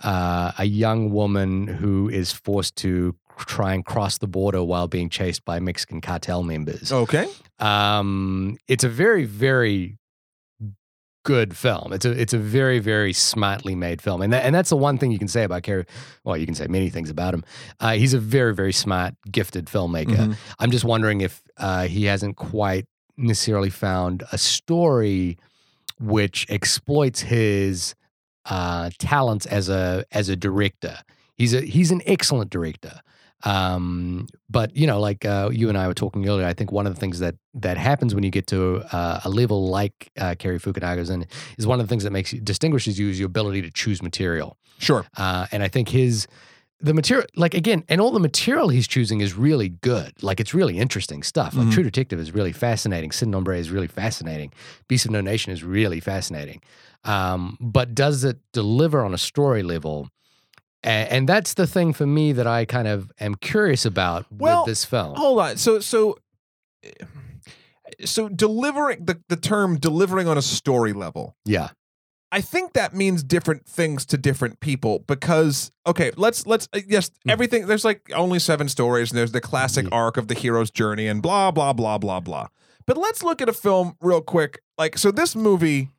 [0.02, 5.08] uh, a young woman who is forced to try and cross the border while being
[5.08, 6.92] chased by Mexican cartel members.
[6.92, 7.26] Okay.
[7.58, 9.98] Um, it's a very very
[11.24, 11.92] good film.
[11.92, 14.96] It's a it's a very very smartly made film, and that, and that's the one
[14.98, 15.84] thing you can say about Cary.
[16.22, 17.44] Well, you can say many things about him.
[17.80, 20.16] Uh, he's a very very smart, gifted filmmaker.
[20.16, 20.36] Mhm.
[20.60, 25.36] I'm just wondering if uh, he hasn't quite necessarily found a story
[26.00, 27.94] which exploits his
[28.46, 30.98] uh, talents as a as a director.
[31.36, 33.00] He's a he's an excellent director.
[33.44, 36.86] Um, but you know, like uh, you and I were talking earlier, I think one
[36.86, 40.34] of the things that that happens when you get to uh, a level like uh,
[40.38, 41.26] Cary Fukunaga's in
[41.58, 44.02] is one of the things that makes you distinguishes you is your ability to choose
[44.02, 44.56] material.
[44.78, 45.04] Sure.
[45.16, 46.26] Uh, and I think his
[46.80, 50.12] the material, like again, and all the material he's choosing is really good.
[50.22, 51.54] Like it's really interesting stuff.
[51.54, 51.72] Like Mhm.
[51.72, 53.12] True Detective is really fascinating.
[53.12, 54.52] Sin Nombre is really fascinating.
[54.88, 56.60] Beast of No Nation is really fascinating.
[57.04, 60.08] Um, but does it deliver on a story level?
[60.84, 64.66] And that's the thing for me that I kind of am curious about Well, with
[64.70, 65.14] this film.
[65.16, 65.56] Hold on.
[65.56, 66.18] So so
[68.04, 71.36] so delivering the, the term delivering on a story level.
[71.44, 71.70] yeah,
[72.32, 77.10] I think that means different things to different people because okay, let's let's uh, yes,
[77.24, 77.30] Hmm.
[77.30, 79.96] everything there's like only seven stories and there's the classic Yeah.
[79.96, 82.48] arc of the hero's journey and blah blah blah blah blah.
[82.86, 84.60] But let's look at a film real quick.
[84.76, 85.90] Like so this movie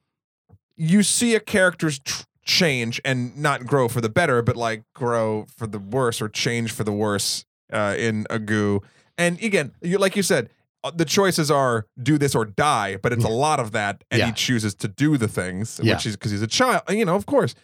[0.77, 5.45] you see a character's tr- change and not grow for the better but like grow
[5.57, 8.81] for the worse or change for the worse uh, in Agu.
[9.17, 10.49] And again, you like you said
[10.83, 14.19] uh, the choices are do this or die, but it's a lot of that, and
[14.19, 14.27] Yeah.
[14.27, 15.95] he chooses to do the things, Yeah.
[15.95, 17.55] which is because he's a child, you know, of course.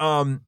[0.00, 0.40] Um,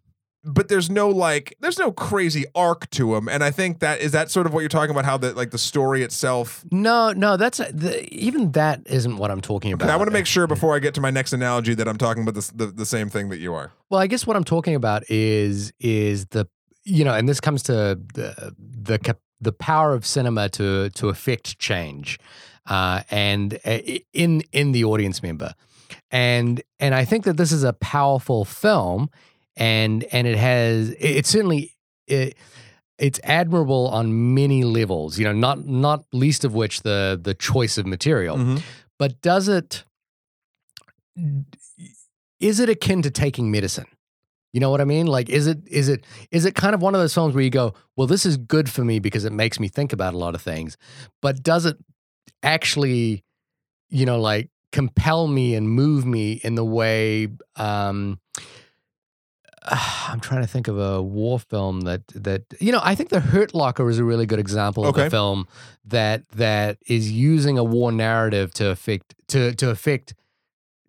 [0.46, 4.12] but there's no like, there's no crazy arc to him, and I think that is
[4.12, 6.64] that sort of what you're talking about, how the like the story itself.
[6.70, 9.90] no, no, that's the, even that isn't what I'm talking about.
[9.90, 12.22] I want to make sure before I get to my next analogy that I'm talking
[12.22, 13.72] about this, the the same thing that you are.
[13.90, 16.46] Well, I guess what I'm talking about is is the
[16.84, 21.58] you know, and this comes to the the the power of cinema to to affect
[21.58, 22.18] change,
[22.66, 23.78] uh, and uh,
[24.12, 25.54] in in the audience member,
[26.10, 29.10] and and I think that this is a powerful film,
[29.56, 31.74] and and it has it, it certainly
[32.06, 32.36] it,
[32.98, 35.18] it's admirable on many levels.
[35.18, 38.62] You know, not not least of which the the choice of material Mhm.
[38.98, 39.84] but does it
[42.40, 43.86] is it akin to taking medicine
[44.52, 46.94] you know what i mean like is it is it is it kind of one
[46.94, 49.58] of those films where you go well this is good for me because it makes
[49.58, 50.76] me think about a lot of things
[51.22, 51.76] but does it
[52.42, 53.24] actually
[53.88, 58.18] you know like compel me and move me in the way um
[60.08, 63.20] I'm trying to think of a war film that that you know I think The
[63.20, 65.06] Hurt Locker is a really good example of Okay.
[65.06, 65.46] a film
[65.84, 70.14] that that is using a war narrative to affect to to affect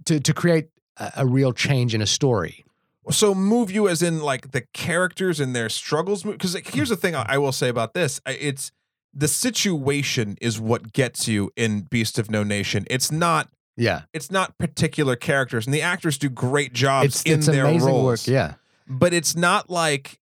[0.05, 2.63] to to create a, a real change in a story.
[3.09, 6.97] So move you as in like the characters and their struggles because like, here's the
[6.97, 8.71] thing I, I will say about this it's
[9.13, 12.85] the situation is what gets you in Beast of No Nation.
[12.89, 13.47] It's not
[13.77, 17.65] Yeah, it's not particular characters and the actors do great jobs it's in it's their
[17.65, 18.03] amazing roles.
[18.27, 18.27] work.
[18.27, 18.55] Yeah,
[18.87, 20.19] But it's not like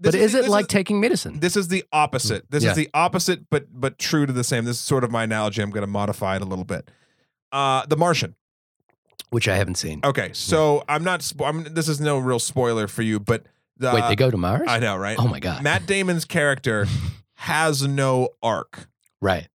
[0.00, 1.40] but this is, it this like taking medicine?
[1.40, 2.50] this is the hmm, opposite.
[2.50, 2.70] This Yeah.
[2.70, 4.64] is the opposite but but true to the same.
[4.64, 5.62] This is sort of my analogy.
[5.62, 6.90] I'm going to modify it a little bit.
[7.50, 8.34] Uh The Martian.
[9.30, 10.00] which I haven't seen.
[10.04, 10.84] Okay, so hmm.
[10.90, 13.46] I'm not spo- I'm, this is no real spoiler for you, but
[13.78, 14.68] the, Wait, they uh, go to Mars?
[14.68, 15.16] I know, right?
[15.18, 15.62] oh my god!
[15.62, 16.86] Matt Damon's character
[17.34, 18.86] has no arc.
[19.20, 19.48] right.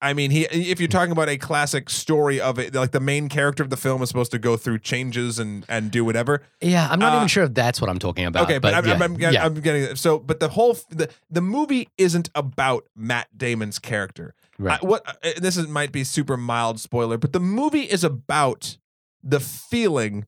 [0.00, 3.28] I mean, he if you're talking about a classic story of it, like the main
[3.28, 6.42] character of the film is supposed to go through changes and and do whatever.
[6.60, 8.44] Yeah, I'm not Uh, even sure if that's what I'm talking about.
[8.44, 9.44] okay, but, I'm, yeah, I'm, I'm, getting, yeah.
[9.44, 9.96] I'm getting.
[9.96, 14.34] So, but the whole the the movie isn't about Matt Damon's character.
[14.58, 14.78] right.
[14.80, 18.78] I, what uh, this is might be super mild spoiler, but the movie is about
[19.24, 20.26] the feeling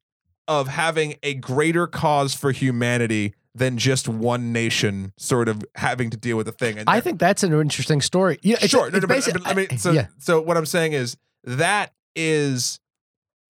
[0.48, 6.16] of having a greater cause for humanity than just one nation sort of having to
[6.16, 6.78] deal with a thing.
[6.78, 8.38] And I think that's an interesting story.
[8.42, 8.86] Yeah, it's, sure.
[8.86, 11.92] It's no, no, but- but, I mean, so yeah, so what I'm saying is that
[12.16, 12.80] is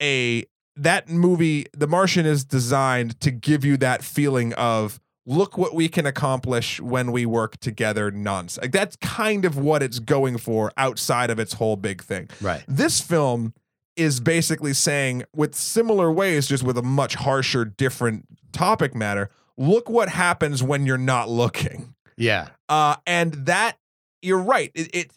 [0.03, 0.45] a
[0.77, 1.67] that movie.
[1.77, 6.81] The Martian is designed to give you that feeling of look what we can accomplish
[6.81, 8.11] when we work together.
[8.11, 8.63] Nonsense.
[8.65, 12.29] Like that's kind of what it's going for outside of its whole big thing.
[12.41, 12.65] right.
[12.67, 13.55] This film
[13.97, 19.31] is basically saying, with similar ways, just with a much harsher, different topic matter.
[19.61, 21.95] Look what happens when you're not looking.
[22.17, 23.79] Yeah, Uh, and that
[24.23, 24.71] you're right.
[24.75, 25.13] It, it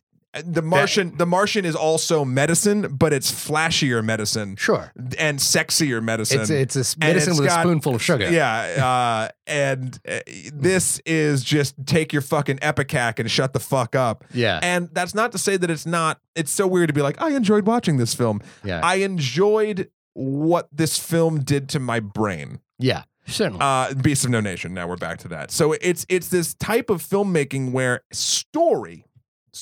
[0.46, 4.92] the Martian the Martian is also medicine, but it's flashier medicine sure.
[5.20, 6.42] and sexier medicine.
[6.42, 8.30] It's it's a medicine it's with a spoonful of sugar.
[8.32, 10.20] Yeah, uh, and uh,
[10.52, 14.26] this is just take your fucking ipecac and shut the fuck up.
[14.34, 16.20] yeah, And that's not to say that it's not.
[16.36, 18.42] It's so weird to be like, I enjoyed watching this film.
[18.64, 22.60] yeah, I enjoyed what this film did to my brain.
[22.80, 23.04] yeah.
[23.26, 23.60] Certainly.
[23.62, 24.74] Uh, Beast of No Nation.
[24.74, 25.52] Now we're back to that.
[25.52, 29.06] So it's it's this type of filmmaking where story,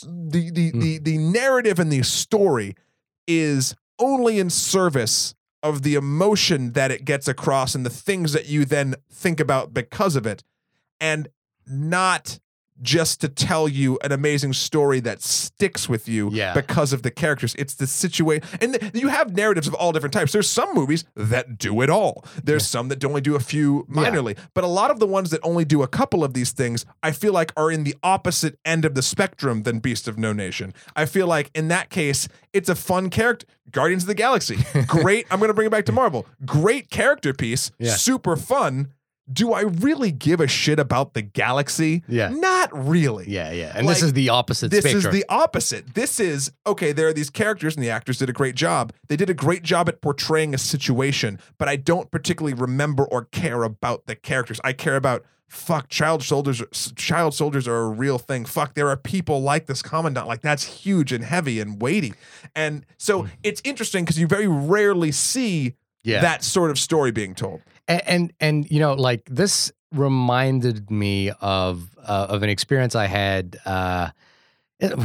[0.04, 0.80] the the Hmm.
[0.80, 2.76] the the narrative and the story,
[3.28, 8.48] is only in service of the emotion that it gets across and the things that
[8.48, 10.44] you then think about because of it,
[11.00, 11.28] and
[11.68, 12.40] not
[12.82, 16.54] just to tell you an amazing story that sticks with you Yeah.
[16.54, 17.56] because of the characters.
[17.60, 18.44] It's the situation.
[18.60, 20.32] And th- you have narratives of all different types.
[20.32, 22.26] There's some movies that do it all.
[22.44, 24.04] There's some that only do a few Yeah.
[24.10, 24.38] minorly.
[24.54, 27.12] But a lot of the ones that only do a couple of these things, I
[27.12, 30.74] feel like are in the opposite end of the spectrum than Beast of No Nation.
[30.96, 33.46] I feel like in that case, it's a fun character.
[33.72, 34.58] Guardians of the Galaxy.
[34.88, 35.26] Great.
[35.32, 36.26] I'm going to bring it back to Marvel.
[36.46, 37.72] Great character piece.
[37.80, 37.96] Yeah.
[37.96, 38.90] Super fun.
[39.32, 42.04] Do I really give a shit about the galaxy?
[42.08, 42.30] Yeah.
[42.30, 43.30] Not really.
[43.30, 43.74] yeah, yeah.
[43.76, 45.14] And this is the opposite This spectrum.
[45.14, 45.94] is the opposite.
[45.94, 46.92] This is okay.
[46.92, 48.94] There are these characters, and the actors did a great job.
[49.08, 53.26] They did a great job at portraying a situation, but I don't particularly remember or
[53.26, 54.60] care about the characters.
[54.64, 56.64] I care about fuck child soldiers.
[56.96, 58.46] Child soldiers are a real thing.
[58.46, 60.26] Fuck, there are people like this commandant.
[60.26, 62.14] Like that's huge and heavy and weighty.
[62.56, 63.30] And so hmm.
[63.44, 66.22] it's interesting because you very rarely see yeah.
[66.22, 67.62] that sort of story being told.
[67.88, 73.08] and, and and you know like this reminded me of uh, of an experience I
[73.08, 74.10] had uh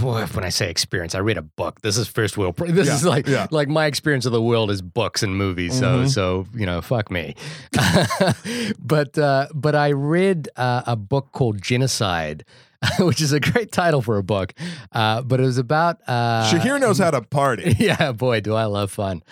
[0.01, 1.82] when I say experience, I read a book.
[1.82, 2.57] This is first world.
[2.57, 3.47] This Yeah, is like yeah.
[3.51, 5.78] like my experience of the world is books and movies.
[5.78, 6.09] So Mhm.
[6.09, 7.34] so you know, fuck me.
[8.78, 12.44] but uh, but I read uh, a book called Genocide,
[13.01, 14.53] which is a great title for a book.
[14.93, 17.74] Uh, but it was about uh, Shahir knows how to party.
[17.79, 19.22] yeah, boy, do I love fun.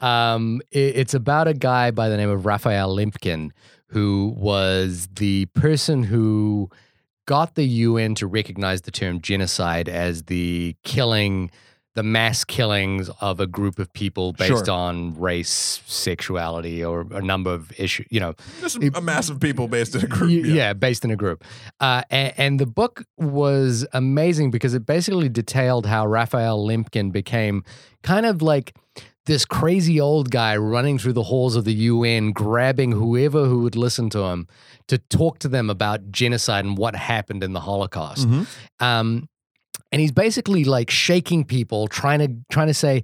[0.00, 3.50] Um, it- it's about a guy by the name of Raphael Lemkin,
[3.86, 6.70] who was the person who
[7.26, 11.50] got the UN to recognize the term genocide as the killing,
[11.94, 14.70] the mass killings of a group of people based Sure.
[14.70, 18.06] on race, sexuality, or a number of issues.
[18.10, 20.30] You know, Just a mass of people based in a group.
[20.30, 20.72] Y- yeah.
[20.72, 21.44] based in a group.
[21.80, 27.62] Uh, and, and the book was amazing because it basically detailed how Raphael Lemkin became
[28.02, 28.74] kind of like
[29.26, 33.76] this crazy old guy running through the halls of the UN, grabbing whoever who would
[33.76, 34.48] listen to him
[34.88, 38.26] to talk to them about genocide and what happened in the Holocaust.
[38.28, 38.46] Mhm.
[38.80, 39.28] Um,
[39.92, 43.02] and he's basically like shaking people, trying to trying to say,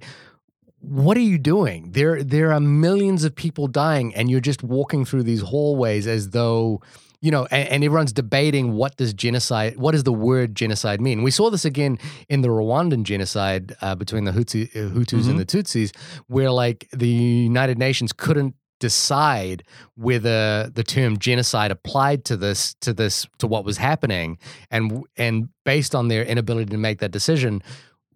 [0.81, 1.91] "What are you doing?
[1.91, 6.31] There there are millions of people dying, and you're just walking through these hallways as
[6.31, 6.81] though."
[7.21, 11.21] You know, and, and everyone's debating what does genocide, what does the word genocide mean?
[11.21, 15.31] We saw this again in the Rwandan genocide uh, between the Hutsi, uh, Hutus Mhm.
[15.31, 15.93] and the Tutsis,
[16.27, 19.63] where like the United Nations couldn't decide
[19.95, 24.37] whether the term genocide applied to this to this to what was happening
[24.71, 27.61] and and based on their inability to make that decision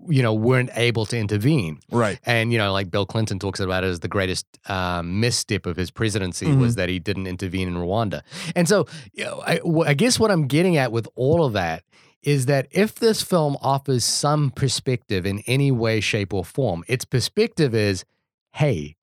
[0.10, 2.20] you know weren't able to intervene Right.
[2.26, 5.76] and you know like bill clinton talks about it as the greatest um, misstep of
[5.78, 6.60] his presidency Mhm.
[6.60, 8.22] was that he didn't intervene in rwanda
[8.56, 11.84] and so you know, I, I guess what i'm getting at with all of that
[12.22, 17.06] is that if this film offers some perspective in any way shape or form its
[17.06, 18.04] perspective is
[18.54, 18.96] hey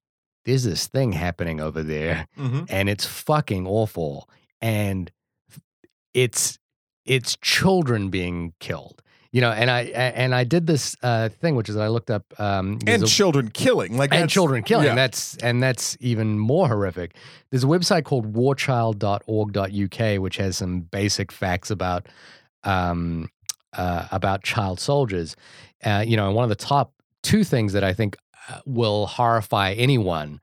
[0.45, 4.29] there's this thing happening over there hmm and it's fucking awful
[4.61, 5.11] and
[6.15, 6.59] it's
[7.05, 11.69] it's children being killed you know and i and i did this uh thing which
[11.69, 13.97] is i looked up um And a- children killing.
[13.97, 14.95] Like and children killing yeah.
[14.95, 17.15] that's and that's even more horrific
[17.51, 22.07] there's a website called warchild.org.uk which has some basic facts about
[22.65, 23.29] um
[23.73, 25.37] uh, about child soldiers
[25.85, 28.17] uh, you know and one of the top two things that i think
[28.67, 30.41] will horrify anyone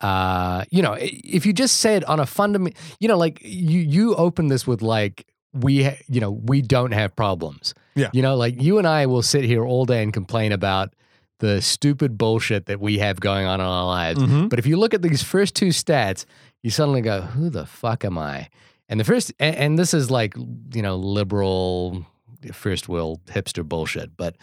[0.00, 4.14] uh you know if you just said on a fundament you know like you you
[4.14, 8.10] open this with like we ha- you know we don't have problems Yeah.
[8.12, 10.94] you know like you and i will sit here all day and complain about
[11.40, 14.18] the stupid bullshit that we have going on in our lives.
[14.20, 14.48] Mhm.
[14.50, 16.24] But if you look at these first two stats,
[16.64, 18.48] you suddenly go, "Who the fuck am I?"
[18.88, 20.34] And the first, and, and this is like
[20.74, 22.04] you know liberal
[22.52, 24.34] first world hipster bullshit, but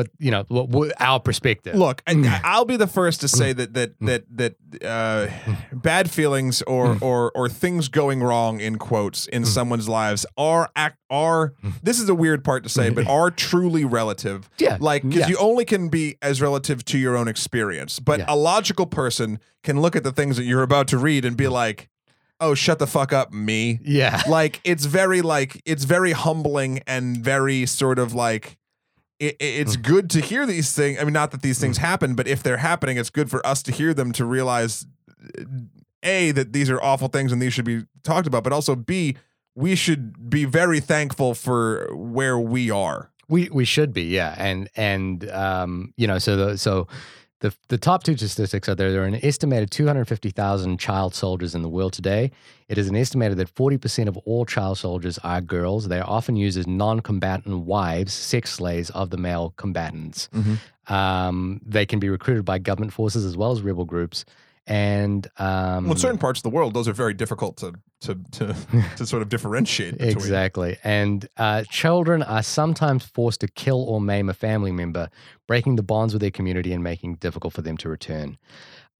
[0.00, 1.74] but you know what, what, our perspective.
[1.74, 2.40] Look, and mm.
[2.44, 3.36] I'll be the first to Mm.
[3.40, 4.06] say that that mm.
[4.06, 5.82] that that uh, mm.
[5.82, 7.02] bad feelings or Mm.
[7.02, 12.08] or or things going wrong in quotes in someone's lives are act are this is
[12.08, 14.48] a weird part to say, but are truly relative.
[14.58, 18.26] Yeah, Like because you only can be as relative to your own experience, but Yeah.
[18.28, 21.48] a logical person can look at the things that you're about to read and be
[21.48, 21.88] like,
[22.40, 27.18] "Oh, shut the fuck up, me." yeah, like it's very like it's very humbling and
[27.18, 28.56] very sort of like
[29.20, 29.82] it, it's Mm.
[29.82, 32.56] good to hear these things i mean not that these things happen but if they're
[32.56, 34.86] happening it's good for us to hear them to realize
[35.38, 35.44] uh,
[36.02, 39.16] a that these are awful things and these should be talked about but also b
[39.54, 44.68] we should be very thankful for where we are We we should be, yeah, and
[44.74, 46.88] and um, you know, so the so
[47.40, 48.92] the the top two statistics are there.
[48.92, 52.30] There are an estimated two hundred fifty thousand child soldiers in the world today.
[52.68, 55.88] It is an estimated that forty percent of all child soldiers are girls.
[55.88, 60.28] They are often used as non-combatant wives, sex slaves of the male combatants.
[60.88, 64.24] Um, they can be recruited by government forces as well as rebel groups.
[64.70, 68.14] And um, well in certain parts of the world those are very difficult to to
[68.32, 68.56] to,
[68.96, 70.12] to sort of differentiate between.
[70.12, 70.78] Exactly.
[70.84, 75.10] And uh, children are sometimes forced to kill or maim a family member,
[75.48, 78.38] breaking the bonds with their community and making it difficult for them to return.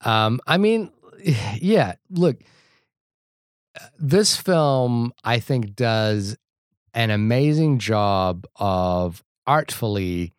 [0.00, 0.90] Um, I mean,
[1.60, 2.40] yeah, look,
[3.98, 6.36] this film, I think, does
[6.94, 10.34] an amazing job of artfully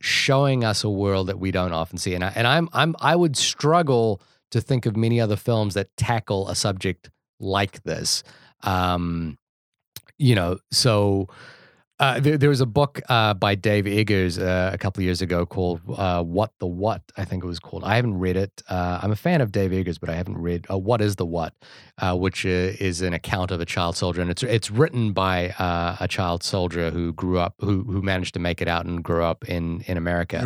[0.00, 2.14] showing us a world that we don't often see.
[2.14, 5.96] And, I, and I'm, I'm, I would struggle to think of many other films that
[5.96, 8.22] tackle a subject like this.
[8.62, 9.38] Um,
[10.18, 11.28] you know, so
[11.98, 15.22] uh, there, there was a book uh, by Dave Eggers uh, a couple of years
[15.22, 17.84] ago called uh, "What the What." I think it was called.
[17.84, 18.62] I haven't read it.
[18.68, 21.26] Uh, I'm a fan of Dave Eggers, but I haven't read uh, "What Is the
[21.26, 21.54] What,"
[21.98, 25.50] uh, which uh, is an account of a child soldier, and it's it's written by
[25.58, 29.02] uh, a child soldier who grew up, who who managed to make it out and
[29.02, 30.42] grew up in in America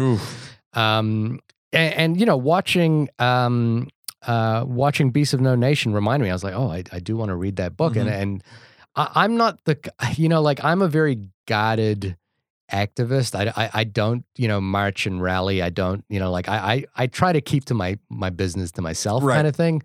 [0.74, 1.40] um,
[1.72, 3.88] and, and you know, watching um,
[4.26, 6.30] uh, watching Beasts of No Nation reminded me.
[6.30, 8.44] I was like, oh, I, I do want to read that book, and and
[8.96, 9.78] I, I'm not the
[10.16, 12.16] you know, like I'm a very guided
[12.72, 13.34] activist.
[13.34, 15.62] I, I I don't you know march and rally.
[15.62, 18.72] I don't you know like I I, I try to keep to my my business
[18.72, 19.34] to myself Right.
[19.36, 19.82] kind of thing.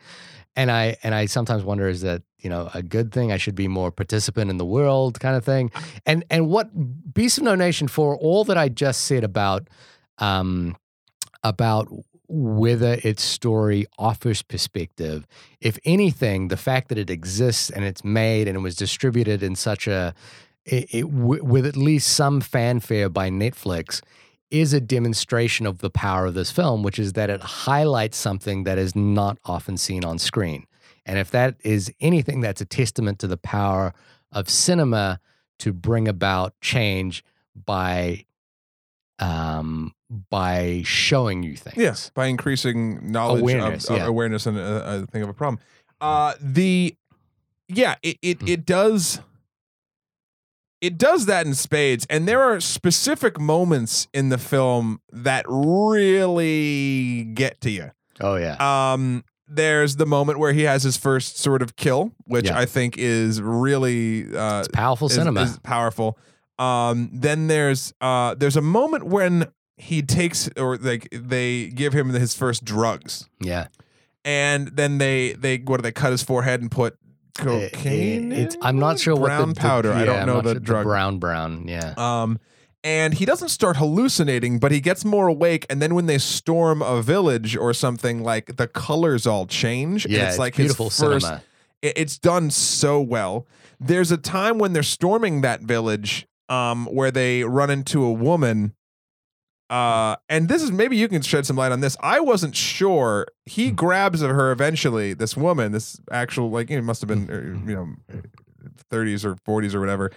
[0.55, 3.31] And I and I sometimes wonder is that you know a good thing?
[3.31, 5.71] I should be more participant in the world kind of thing.
[6.05, 6.69] And and what
[7.13, 9.67] Beasts of No Nation for all that I just said about
[10.17, 10.75] um
[11.43, 11.87] about
[12.29, 15.25] whether its story offers perspective.
[15.59, 19.55] If anything, the fact that it exists and it's made and it was distributed in
[19.55, 20.13] such a
[20.65, 24.01] it, it, with at least some fanfare by Netflix
[24.51, 28.63] is a demonstration of the power of this film, which is that it highlights something
[28.63, 30.65] that is not often seen on screen.
[31.05, 33.93] And if that is anything, that's a testament to the power
[34.31, 35.19] of cinema
[35.59, 37.23] to bring about change
[37.55, 38.25] by
[39.19, 41.77] um, by showing you things.
[41.77, 44.07] Yes, by increasing knowledge Awareness, of, of yeah.
[44.07, 45.59] awareness and a, a thing of a problem.
[46.01, 46.95] Uh, the
[47.67, 48.49] yeah, it it, Mm.
[48.49, 49.19] it does
[50.81, 57.23] it does that in spades, and there are specific moments in the film that really
[57.33, 57.91] get to you.
[58.21, 58.55] Oh yeah.
[58.93, 62.57] Um, there's the moment where he has his first sort of kill, which Yeah.
[62.59, 65.41] I think is really uh, it's powerful is- cinema.
[65.41, 66.17] is powerful.
[66.57, 69.47] Um, then there's uh, there's a moment when
[69.79, 73.67] he takes or like they give him his first drugs, yeah.
[74.25, 76.93] and then they they what do they cut his forehead and put
[77.39, 78.31] It- cocaine?
[78.31, 79.93] it's in I'm not sure what brown the, the- powder.
[79.93, 80.83] I yeah, don't I'm know the sure- drug.
[80.85, 81.67] brown brown.
[81.67, 81.93] Yeah.
[81.97, 82.39] Um,
[82.83, 85.65] and he doesn't start hallucinating, but he gets more awake.
[85.69, 90.05] And then when they storm a village or something, like the colors all change.
[90.05, 90.21] and yeah.
[90.23, 91.43] it's It's like beautiful his first, cinema.
[91.81, 93.45] it- it's done so well.
[93.81, 98.73] There's a time when they're storming that village, um, where they run into a woman.
[99.69, 101.95] Uh, and this is maybe you can shed some light on this.
[102.01, 103.27] I wasn't sure.
[103.45, 103.75] He Hmm.
[103.75, 105.13] grabs of her eventually.
[105.13, 107.69] This woman, this actual like it must have been uh, Hmm.
[107.69, 108.21] you know,
[108.91, 110.11] 30s or 40s or whatever,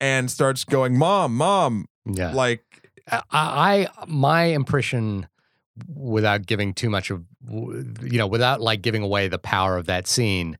[0.00, 2.32] and starts going, "Mom, mom!" Yeah.
[2.32, 2.64] Like
[3.10, 5.28] I, I my impression
[5.94, 10.06] without giving too much of you know without like giving away the power of that
[10.06, 10.56] scene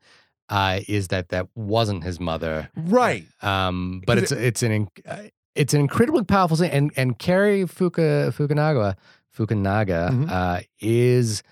[0.51, 3.25] uh is that that wasn't his mother right.
[3.43, 5.23] um but it's it's an uh,
[5.57, 8.95] it's an incredibly powerful scene and and Cary Fuka Fukunaga
[9.37, 10.31] Fukunaga Mhm.
[10.31, 11.43] uh is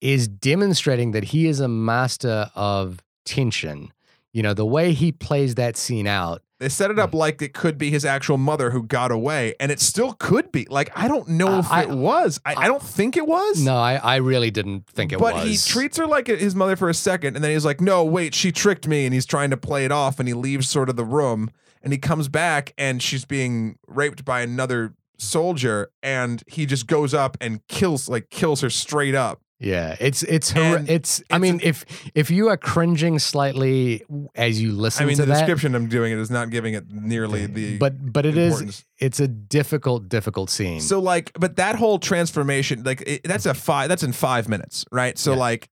[0.00, 3.92] is demonstrating that he is a master of tension
[4.32, 7.18] you know the way he plays that scene out They set it up Hmm.
[7.18, 10.66] like it could be his actual mother who got away, and it still could be.
[10.70, 12.40] Like I don't know Uh, if I- it was.
[12.46, 13.62] I, I don't think it was.
[13.62, 15.42] No, I, I really didn't think it but was.
[15.42, 18.02] But he treats her like his mother for a second, and then he's like, "No,
[18.04, 20.88] wait, she tricked me," and he's trying to play it off, and he leaves sort
[20.88, 21.50] of the room,
[21.86, 27.14] and he comes back, and she's being raped by another soldier, and he just goes
[27.14, 29.40] up and kills, like, kills her straight up.
[29.60, 31.22] Yeah, it's it's hor- And it's.
[31.30, 34.02] I mean, if if you are cringing slightly
[34.34, 36.90] as you listen I mean, the that, description I'm doing it is not giving it
[36.90, 37.78] nearly the.
[37.78, 40.80] but but it is it's a difficult difficult scene.
[40.82, 43.88] So like, but that whole transformation, like it, that's a five.
[43.88, 45.16] That's in five minutes, right?
[45.16, 45.38] So Yeah.
[45.38, 45.70] like,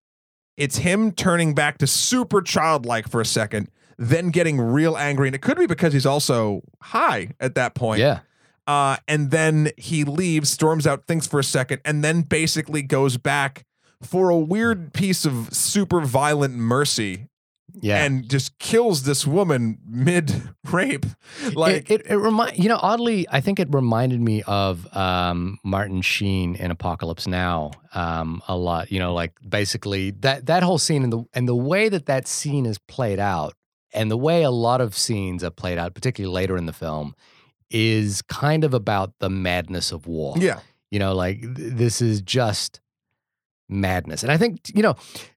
[0.57, 5.35] it's him turning back to super childlike for a second, then getting real angry, and
[5.35, 8.01] it could be because he's also high at that point.
[8.01, 8.21] yeah,
[8.67, 13.17] Uh, and then he leaves, storms out, thinks for a second, and then basically goes
[13.17, 13.65] back
[14.03, 17.29] for a weird piece of super violent mercy
[17.81, 18.05] yeah.
[18.05, 20.33] and just kills this woman mid
[20.71, 21.07] rape.
[21.55, 25.59] Like, it, it, it remind you know oddly i think it reminded me of um,
[25.65, 30.79] martin sheen in apocalypse now um, a lot you know like basically that that whole
[30.79, 33.55] scene and the and the way that that scene is played out
[33.95, 37.15] and the way a lot of scenes are played out particularly later in the film
[37.71, 40.35] is kind of about the madness of war.
[40.37, 42.81] Yeah, you know like th- this is just
[43.69, 44.23] madness.
[44.23, 44.97] And i think you know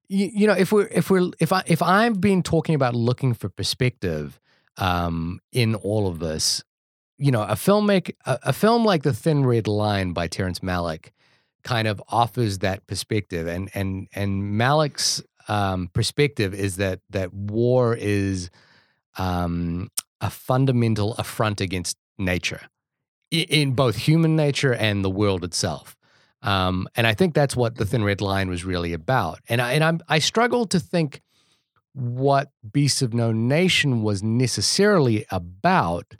[0.09, 3.33] you, you know if we're if we're if i if i've been talking about looking
[3.33, 4.39] for perspective
[4.77, 6.61] um in all of this
[7.17, 11.11] you know a filmmaker a, a film like the thin red line by terrence malick
[11.67, 13.45] kind of offers that perspective.
[13.47, 18.49] And and and malick's um perspective is that that war is
[19.17, 19.89] um
[20.21, 22.61] a fundamental affront against nature
[23.31, 25.95] in both human nature and the world itself.
[26.41, 29.39] Um, and I think that's what the Thin Red Line was really about.
[29.49, 31.21] And I, and I'm, I struggle to think
[31.93, 36.13] what Beasts of No Nation was necessarily about,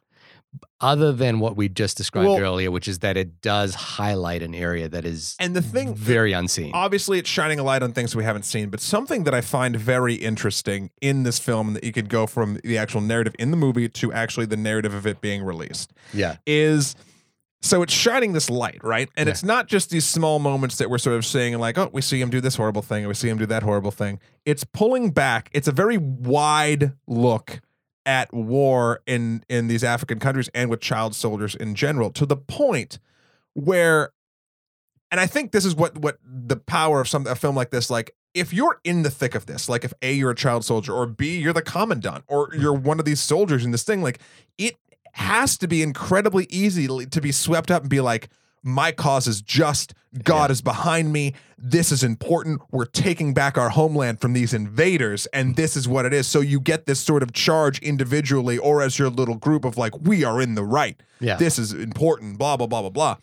[0.80, 4.54] other than what we just described Well- earlier, which is that it does highlight an
[4.54, 6.72] area that is and the thing very unseen.
[6.74, 9.76] obviously it's shining a light on things we haven't seen but something that i find
[9.76, 13.58] very interesting in this film that you could go from the actual narrative in the
[13.58, 16.96] movie to actually the narrative of it being released yeah, is
[17.62, 19.32] so it's shining this light right and Yeah.
[19.32, 22.22] it's not just these small moments that we're sort of saying like oh we see
[22.22, 25.50] him do this horrible thing we see him do that horrible thing it's pulling back
[25.54, 27.62] it's a very wide look
[28.08, 32.38] at war in in these african countries and with child soldiers in general to the
[32.38, 32.98] point
[33.54, 34.12] where
[35.12, 37.90] and I think this is what what the power of some a film like this
[37.90, 40.94] like if you're in the thick of this like if a you're a child soldier
[40.94, 42.62] or b you're the commandant or hmm.
[42.62, 44.20] you're one of these soldiers in this thing like
[44.58, 44.76] it
[45.14, 48.30] has to be incredibly easy to to be swept up and be like
[48.64, 49.94] my cause is just.
[50.24, 50.54] God Yeah.
[50.54, 51.34] is behind me.
[51.60, 52.62] This is important.
[52.72, 56.26] We're taking back our homeland from these invaders and this is what it is.
[56.28, 60.00] So you get this sort of charge individually or as your little group of like
[60.00, 61.00] we are in the right.
[61.20, 63.18] Yeah, this is important, blah, blah, blah, blah, blah.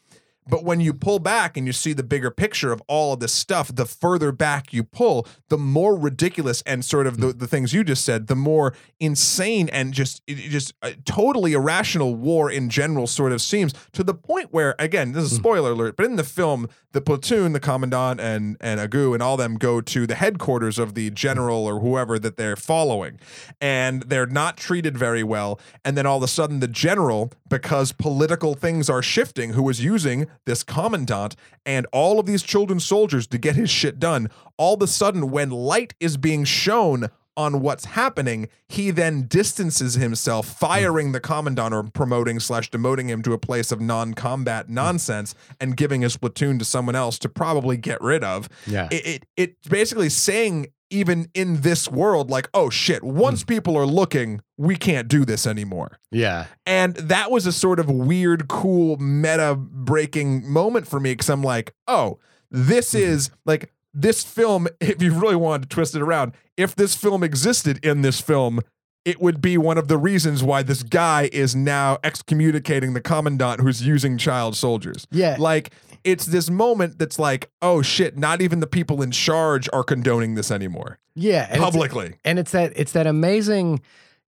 [0.46, 3.32] But when you pull back and you see the bigger picture of all of this
[3.32, 7.72] stuff, the further back you pull, the more ridiculous and sort of the, the things
[7.72, 13.06] you just said, the more insane and just just uh, totally irrational war in general
[13.06, 16.16] sort of seems to the point where, again, this is a spoiler alert, but in
[16.16, 20.14] the film, the platoon, the commandant, and and Agu and all them go to the
[20.14, 23.18] headquarters of the general or whoever that they're following,
[23.60, 25.60] and they're not treated very well.
[25.84, 29.84] And then all of a sudden, the general, because political things are shifting, who is
[29.84, 31.34] using this commandant
[31.66, 35.32] and all of these children soldiers to get his shit done, all of a sudden,
[35.32, 41.74] when light is being shown on what's happening, he then distances himself, firing the commandant
[41.74, 46.58] or promoting slash demoting him to a place of non-combat nonsense and giving his platoon
[46.58, 48.48] to someone else to probably get rid of.
[48.66, 53.76] yeah, It, it it's basically saying even in this world, like, oh shit, once people
[53.76, 55.98] are looking, we can't do this anymore.
[56.12, 61.30] yeah, And that was a sort of weird, cool, meta breaking moment for me because
[61.30, 62.18] I'm like, oh,
[62.50, 63.10] this Mm-hmm.
[63.12, 64.68] is like this film.
[64.80, 68.60] If you really wanted to twist it around, if this film existed in this film,
[69.04, 73.60] it would be one of the reasons why this guy is now excommunicating the commandant
[73.60, 75.06] who's using child soldiers.
[75.10, 75.36] yeah.
[75.38, 75.72] Like,
[76.04, 80.34] it's this moment that's like, oh shit, not even the people in charge are condoning
[80.34, 82.14] this anymore yeah, and it's- publicly.
[82.24, 83.80] and it's that it's that amazing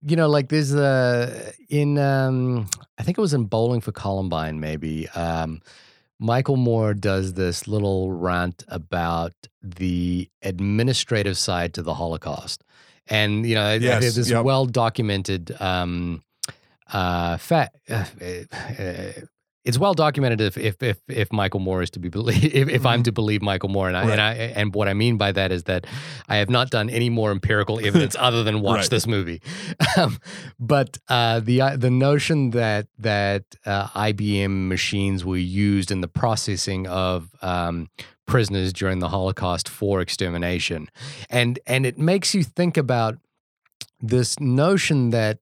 [0.03, 4.61] you know like there's a in um i think it was in bowling for columbine
[4.61, 5.61] maybe um
[6.19, 12.62] michael moore does this little rant about the administrative side to the holocaust
[13.09, 14.45] and you know Yes, there's this yep.
[14.45, 16.23] well documented um
[16.93, 18.05] uh, fa- uh,
[18.79, 19.12] uh,
[19.67, 22.87] it's well documented if if if, if Michael Moore is to be believed if, if
[22.87, 23.05] I'm Mhm.
[23.05, 24.12] to believe Michael Moore and I, Right.
[24.12, 25.87] and I and what I mean by that is that
[26.29, 28.91] I have not done any more empirical evidence other than watch Right.
[28.91, 29.41] this movie.
[29.99, 30.19] Um,
[30.61, 36.09] but uh, the uh, the notion that that uh, IBM machines were used in the
[36.09, 37.89] processing of um,
[38.27, 40.89] prisoners during the Holocaust for extermination,
[41.31, 43.17] and and it makes you think about
[44.01, 45.39] this notion that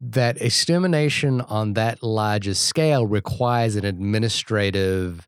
[0.00, 5.26] that extermination on that large a scale requires an administrative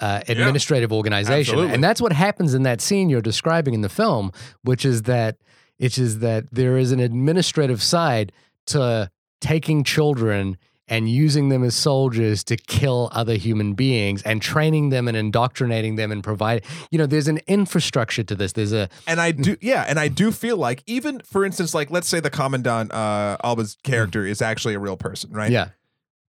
[0.00, 1.74] uh, administrative organization, absolutely.
[1.74, 5.36] and that's what happens in that scene you're describing in the film, which is that
[5.78, 8.32] which is that there is an administrative side
[8.66, 9.10] to
[9.40, 10.56] taking children
[10.88, 15.96] and using them as soldiers to kill other human beings and training them and indoctrinating
[15.96, 18.52] them and provide you know there's an infrastructure to this.
[18.52, 21.90] There's a And I do, yeah, and I do feel like even for instance, like
[21.90, 25.50] let's say the commandant uh, Elba's character is actually a real person, right?
[25.50, 25.68] yeah.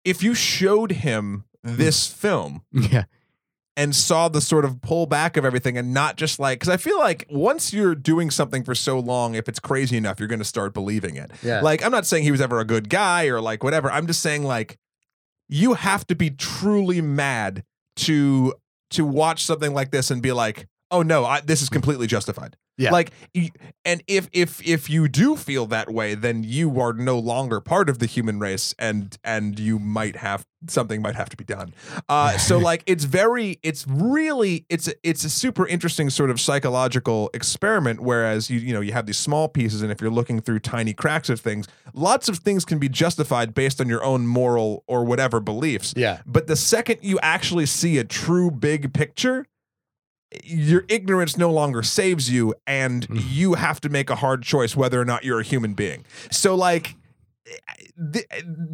[0.04, 3.06] If you showed him this film yeah
[3.76, 7.00] and saw the sort of pullback of everything, and not just like because I feel
[7.00, 10.46] like once you're doing something for so long, if it's crazy enough, you're going to
[10.46, 11.32] start believing it.
[11.42, 13.92] yeah Like I'm not saying he was ever a good guy or like whatever.
[13.92, 14.78] I'm just saying like
[15.50, 17.64] you have to be truly mad
[17.98, 18.54] to
[18.92, 22.58] to watch something like this and be like, "Oh no, I, this is completely justified."
[22.78, 22.92] Yeah.
[22.92, 23.12] Like
[23.86, 27.90] and if if if you do feel that way, then you are no longer part
[27.90, 31.74] of the human race and and you might have something might have to be done.
[32.10, 36.40] Uh so like it's very it's really it's a, it's a super interesting sort of
[36.42, 40.42] psychological experiment whereas you you know you have these small pieces and if you're looking
[40.42, 44.26] through tiny cracks of things, lots of things can be justified based on your own
[44.26, 45.94] moral or whatever beliefs.
[45.96, 49.46] yeah But the second you actually see a true big picture,
[50.44, 53.22] your ignorance no longer saves you, and Mm.
[53.30, 56.06] you have to make a hard choice whether or not you're a human being.
[56.32, 56.96] So, like,
[58.14, 58.26] th-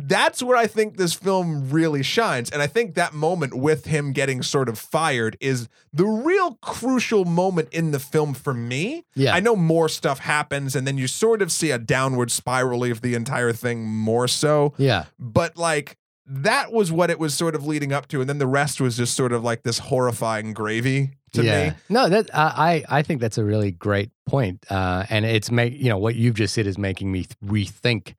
[0.06, 2.50] that's where I think this film really shines.
[2.50, 7.26] And I think that moment with him getting sort of fired is the real crucial
[7.26, 9.06] moment in the film for me.
[9.16, 12.84] yeah I know more stuff happens, and then you sort of see a downward spiral
[12.84, 15.98] of the entire thing more so yeah but like
[16.32, 18.96] that was what it was sort of leading up to and then the rest was
[18.96, 21.70] just sort of like this horrifying gravy to yeah.
[21.70, 24.66] me No, that I I I think that's a really great point.
[24.70, 28.16] Uh, and it's make you know what you've just said is making me rethink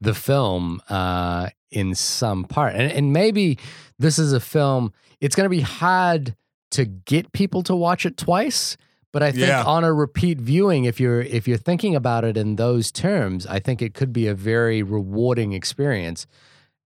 [0.00, 2.74] the film uh, in some part.
[2.74, 3.58] And and maybe
[3.98, 4.92] this is a film.
[5.20, 6.34] It's going to be hard
[6.72, 8.76] to get people to watch it twice.
[9.12, 9.64] But I think Yeah.
[9.64, 13.58] on a repeat viewing, if you're if you're thinking about it in those terms, I
[13.58, 16.26] think it could be a very rewarding experience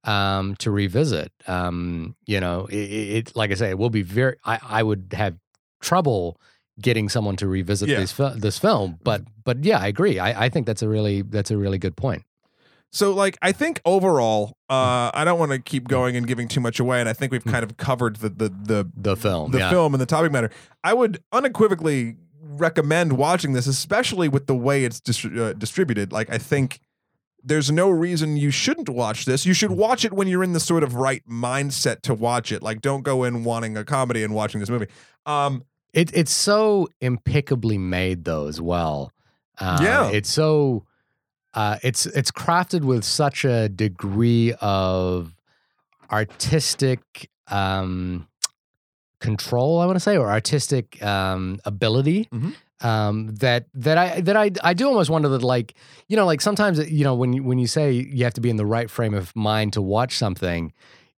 [0.04, 1.32] um, to revisit.
[1.46, 4.36] Um, you know, it, it, like I say, it will be very.
[4.44, 5.36] I, I would have
[5.80, 6.40] trouble
[6.80, 8.00] getting someone to revisit Yeah.
[8.00, 10.18] this this film, but but yeah, I agree.
[10.18, 12.22] I, I think that's a really that's a really good point.
[12.94, 16.60] so like i think overall uh i don't want to keep going and giving too
[16.60, 19.60] much away and i think we've kind of covered the the the, The film, the
[19.60, 19.70] yeah.
[19.70, 20.50] film and the topic matter
[20.84, 26.28] i would unequivocally recommend watching this especially with the way it's distri- uh, distributed like
[26.30, 26.80] i think
[27.44, 29.44] there's no reason you shouldn't watch this.
[29.46, 32.62] You should watch it when you're in the sort of right mindset to watch it.
[32.62, 34.86] Like, don't go in wanting a comedy and watching this movie.
[35.26, 39.12] Um, It it's so impeccably made though as well.
[39.58, 40.08] Uh, Yeah.
[40.10, 40.84] it's so
[41.54, 45.34] uh, it's it's crafted with such a degree of
[46.10, 47.00] artistic
[47.48, 48.26] um,
[49.20, 49.80] control.
[49.80, 52.28] I want to say or artistic um, ability.
[52.32, 52.54] Mhm.
[52.84, 55.74] Um, that that I that I I do almost wonder that like
[56.08, 58.50] you know like sometimes you know when you when you say you have to be
[58.50, 60.72] in the right frame of mind to watch something,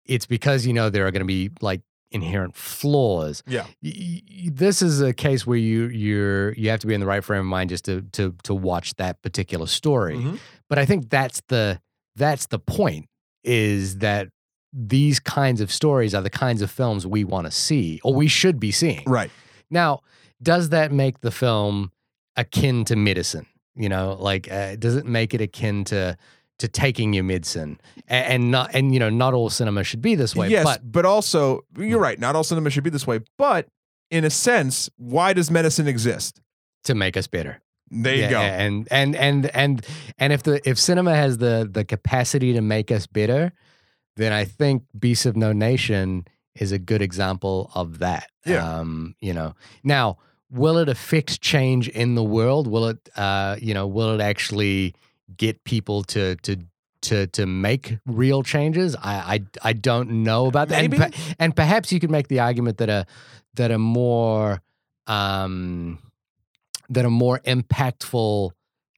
[0.05, 3.65] it's because you know there are going to be like inherent flaws yeah.
[3.83, 3.93] y-
[4.31, 7.25] y- this is a case where you you're you have to be in the right
[7.25, 10.17] frame of mind just to to to watch that particular story.
[10.17, 10.39] Mhm.
[10.69, 11.81] But I think that's the
[12.15, 13.07] that's the point
[13.43, 14.29] is that
[14.73, 18.29] these kinds of stories are the kinds of films we want to see or we
[18.29, 19.03] should be seeing.
[19.07, 19.31] Right.
[19.71, 20.01] Now,
[20.45, 21.91] does that make the film
[22.37, 23.47] akin to medicine?
[23.75, 26.17] You know, like uh, does it make it akin to
[26.61, 27.81] to taking your medicine?
[28.07, 30.49] And, and not and you know, not all cinema should be this way.
[30.49, 32.21] yes, but but, also you're right.
[32.21, 33.21] Not all cinema should be this way.
[33.37, 33.67] But
[34.11, 36.41] in a sense, why does medicine exist?
[36.85, 37.61] to make us better.
[37.91, 38.41] There you Yeah, go.
[38.41, 39.87] And and and and
[40.19, 43.53] and if the if cinema has the the capacity to make us better,
[44.17, 48.31] then I think Beasts of No Nation is a good example of that.
[48.47, 48.79] Yeah.
[48.79, 49.55] Um, you know.
[49.83, 50.19] Now,
[50.51, 52.67] will it affect change in the world?
[52.67, 54.95] Will it uh, you know, will it actually
[55.37, 56.57] get people to to
[57.03, 58.97] to to make real changes?
[58.97, 59.15] I
[59.63, 60.81] I, I don't know about that.
[60.81, 60.97] Maybe.
[60.97, 63.07] And, per- and perhaps you could make the argument that a
[63.55, 64.63] that a more
[65.07, 65.99] um
[66.89, 68.51] that a more impactful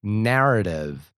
[0.02, 1.12] narrative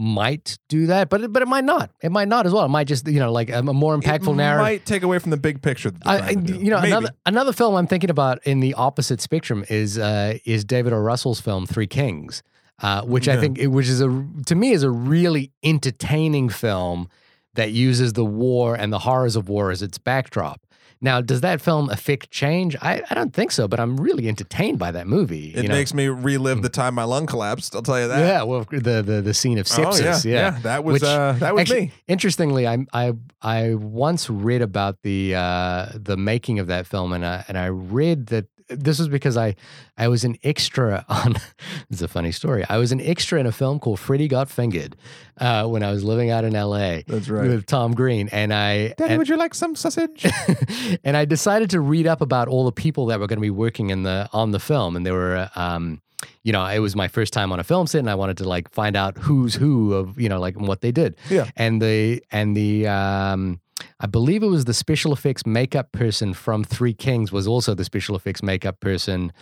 [0.00, 1.90] might do that, but it, but it might not.
[2.02, 2.64] It might not as well.
[2.64, 4.62] It might just you know like a, a more impactful it narrative.
[4.62, 5.92] might take away from the big picture.
[6.06, 6.58] I, I- trying to do.
[6.58, 6.92] you know, Maybe.
[6.92, 10.96] another another film I'm thinking about in the opposite spectrum is uh, is David O.
[10.98, 12.42] Russell's film Three Kings,
[12.82, 13.40] uh, which I Yeah.
[13.40, 17.08] think which is a to me is a really entertaining film
[17.54, 20.64] that uses the war and the horrors of war as its backdrop.
[21.02, 22.76] Now, does that film affect change?
[22.82, 25.48] I, I don't think so, but I'm really entertained by that movie.
[25.54, 25.74] It you know?
[25.74, 27.74] makes me relive the time my lung collapsed.
[27.74, 28.18] I'll tell you that.
[28.18, 30.26] yeah, well, the the the scene of sepsis.
[30.26, 31.92] Oh yeah, That was Which uh, that was Actually, me.
[32.06, 37.24] Interestingly, I I I once read about the uh, the making of that film, and
[37.24, 39.56] I, and I read that this was because I
[39.98, 41.36] I was an extra on.
[41.90, 42.64] it's a funny story.
[42.68, 44.96] I was an extra in a film called Freddy Got Fingered
[45.38, 47.04] uh, when I was living out in L.A.
[47.06, 50.26] That's right with Tom Green, and I Daddy, and, would you like some sausage?
[51.04, 53.50] and I decided to read up about all the people that were going to be
[53.50, 55.50] working in the on the film, and there were.
[55.54, 56.00] Um,
[56.42, 58.48] you know, it was my first time on a film set, and I wanted to
[58.48, 61.16] like find out who's who of you know like what they did.
[61.28, 61.50] Yeah.
[61.56, 63.60] And the and the um,
[64.00, 67.84] I believe it was the special effects makeup person from Three Kings was also the
[67.84, 69.32] special effects makeup person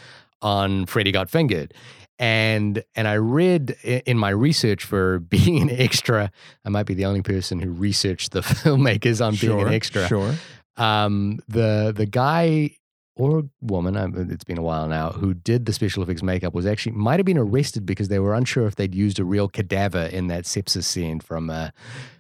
[0.43, 1.75] on Freddy Got Fingered.
[2.21, 6.31] And and I read in my research for being an extra,
[6.65, 10.35] I might be the only person who researched the filmmakers on being an extra Sure.
[10.77, 12.71] um, the the guy
[13.15, 13.97] or woman,
[14.31, 17.27] it's been a while now, who did the special effects makeup was actually might have
[17.27, 20.85] been arrested because they were unsure if they'd used a real cadaver in that sepsis
[20.85, 21.71] scene from uh,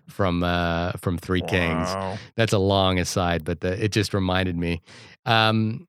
[0.09, 1.88] from uh, from Three Kings.
[1.88, 2.18] Wow.
[2.36, 4.82] That's a long aside, but the, it just reminded me.
[5.26, 5.86] Um,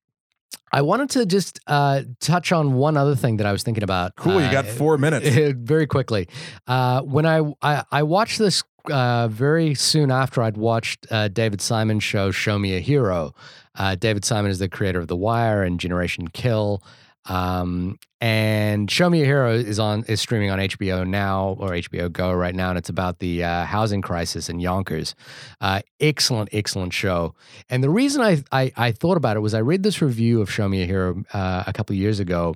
[0.71, 4.15] I wanted to just uh, touch on one other thing that I was thinking about.
[4.15, 4.41] Cool.
[4.41, 5.27] You got uh, four minutes.
[5.57, 6.27] very quickly.
[6.67, 11.61] Uh, when I, I I watched this uh, very soon after I'd watched uh, David
[11.61, 13.33] Simon's show Show Me a Hero.
[13.75, 16.83] Uh, David Simon is the creator of The Wire and Generation Kill.
[17.29, 22.11] Um, and Show Me a Hero is on is streaming on HBO now or HBO
[22.11, 25.15] Go right now, and it's about the uh, housing crisis in Yonkers.
[25.61, 27.35] Uh, excellent, excellent show.
[27.69, 30.51] And the reason I, I I thought about it was I read this review of
[30.51, 32.55] Show Me a Hero uh, a couple years ago,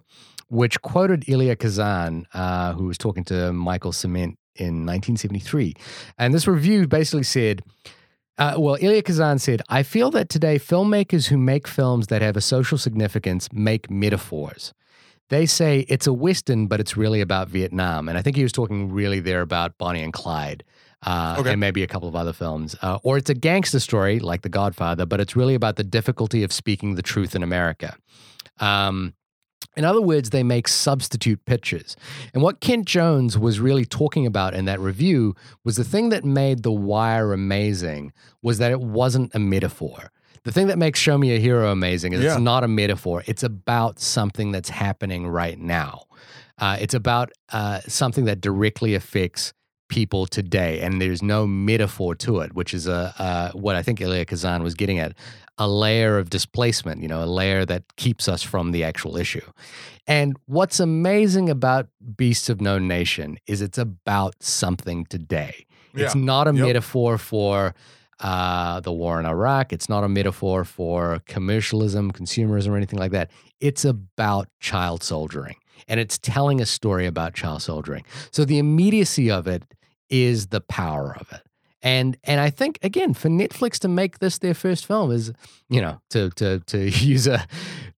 [0.50, 5.76] which quoted Elia Kazan, uh, who was talking to Michael Ciment in 1973,
[6.18, 7.62] and this review basically said.
[8.38, 12.36] Uh, well, Elia Kazan said, I feel that today filmmakers who make films that have
[12.36, 14.74] a social significance make metaphors.
[15.30, 18.10] They say it's a Western, but it's really about Vietnam.
[18.10, 20.64] And I think he was talking really there about Bonnie and Clyde
[21.06, 21.52] uh, Okay.
[21.52, 22.76] and maybe a couple of other films.
[22.82, 26.44] Uh, or it's a gangster story like The Godfather, but it's really about the difficulty
[26.44, 27.96] of speaking the truth in America.
[28.60, 29.14] Um,
[29.76, 31.96] in other words, they make substitute pictures.
[32.34, 36.24] And what Kent Jones was really talking about in that review was the thing that
[36.24, 40.12] made The Wire amazing was that it wasn't a metaphor.
[40.44, 42.34] The thing that makes Show Me a Hero amazing is Yeah.
[42.34, 43.24] it's not a metaphor.
[43.26, 46.04] It's about something that's happening right now.
[46.60, 49.54] Uh, it's about uh, something that directly affects
[49.90, 54.02] people today, and there's no metaphor to it, which is a uh, what I think
[54.02, 55.14] Elia Kazan was getting at
[55.58, 59.46] a layer of displacement, you know, a layer that keeps us from the actual issue.
[60.08, 61.88] And what's amazing about
[62.18, 65.66] Beasts of No Nation is it's about something today.
[65.94, 66.66] It's not a Yep.
[66.66, 67.76] metaphor for
[68.20, 69.72] uh, the war in Iraq.
[69.74, 73.30] It's not a metaphor for commercialism, consumerism, or anything like that.
[73.60, 75.56] It's about child soldiering.
[75.88, 78.06] And it's telling a story about child soldiering.
[78.32, 79.64] So the immediacy of it
[80.10, 81.42] is the power of it.
[81.86, 85.34] And and I think again for Netflix to make this their first film is
[85.70, 87.46] you know to to to use a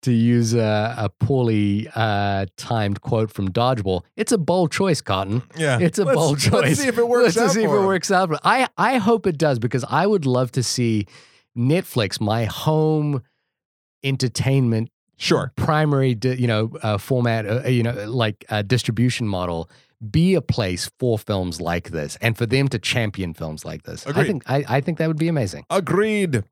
[0.01, 4.01] to use a, a poorly uh, timed quote from Dodgeball.
[4.17, 5.43] It's a bold choice, Cotton.
[5.55, 5.77] Yeah.
[5.79, 6.51] It's a Let's- bold choice.
[6.63, 7.53] Let's see if it works out, Let's out.
[7.53, 7.85] see if it 'em.
[7.85, 8.39] works out.
[8.43, 11.05] I I hope it does because I would love to see
[11.55, 13.21] Netflix, my home
[14.03, 15.53] entertainment Sure.
[15.55, 19.69] primary you know uh, format uh, you know like uh, distribution model
[20.11, 24.05] be a place for films like this and for them to champion films like this.
[24.07, 25.65] I think I, I think that would be amazing.
[25.69, 26.43] Agreed.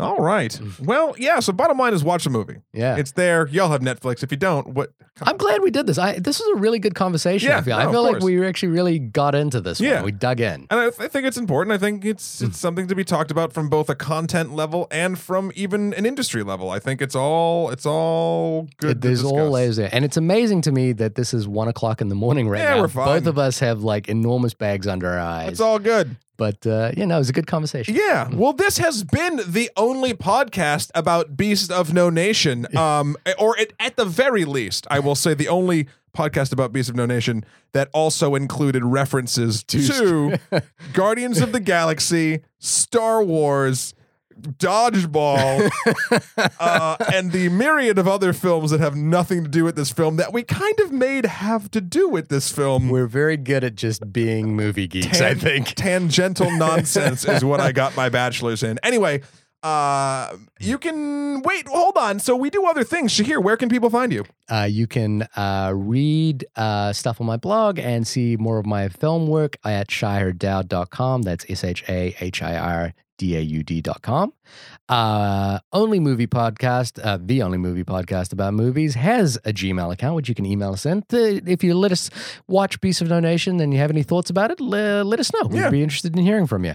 [0.00, 0.50] All right.
[0.50, 0.86] Mm.
[0.86, 1.40] Well, yeah.
[1.40, 2.62] So, bottom line is watch the movie.
[2.72, 2.96] Yeah.
[2.96, 3.46] It's there.
[3.48, 4.22] Y'all have Netflix.
[4.22, 4.92] If you don't, what?
[5.20, 5.98] I'm glad we did this.
[5.98, 7.50] I this was a really good conversation.
[7.50, 7.76] Yeah, I feel.
[7.76, 8.24] no, I feel like course.
[8.24, 9.96] we actually really got into this Yeah.
[9.96, 10.04] one.
[10.04, 10.66] We dug in.
[10.70, 11.74] And I, th- I think it's important.
[11.74, 12.60] I think it's it's mm.
[12.60, 16.42] something to be talked about from both a content level and from even an industry
[16.42, 16.70] level.
[16.70, 18.92] I think it's all it's all good.
[18.92, 22.00] It- there's all layers there, and it's amazing to me that this is one o'clock
[22.00, 22.80] in the morning right Yeah, now.
[22.80, 23.04] we're fine.
[23.04, 25.50] Both of us have like enormous bags under our eyes.
[25.50, 26.16] It's all good.
[26.42, 27.94] But uh, you know, it was a good conversation.
[27.94, 28.28] Yeah.
[28.32, 32.66] Well, this has been the only podcast about Beast of No Nation.
[32.82, 35.86] Um, or at, at the very least, I will say the only
[36.16, 40.38] podcast about Beast of No Nation that also included references to
[40.94, 43.94] Guardians of the Galaxy, Star Wars,
[44.40, 45.70] Dodgeball,
[46.60, 50.16] uh, and the myriad of other films that have nothing to do with this film
[50.16, 52.88] that we kind of made have to do with this film.
[52.88, 55.68] We're very good at just being movie geeks, I think.
[55.76, 58.78] tangential nonsense is what I got my bachelor's in.
[58.82, 59.22] Anyway,
[59.62, 61.68] uh, you can wait.
[61.68, 62.18] Hold on.
[62.18, 63.12] So we do other things.
[63.12, 64.24] Shahir, where can people find you?
[64.50, 68.88] Uh, you can uh, read uh, stuff on my blog and see more of my
[68.88, 71.22] film work at shahirdaud.com.
[71.22, 74.32] That's S H A H I R D A U D.com.
[74.88, 80.16] Uh, only Movie Podcast, uh, the only movie podcast about movies, has a Gmail account,
[80.16, 81.02] which you can email us in.
[81.10, 82.10] To, if you let us
[82.48, 85.32] watch Beast of No Nation and you have any thoughts about it, le- let us
[85.32, 85.46] know.
[85.48, 85.70] We'd Yeah.
[85.70, 86.74] be interested in hearing from you.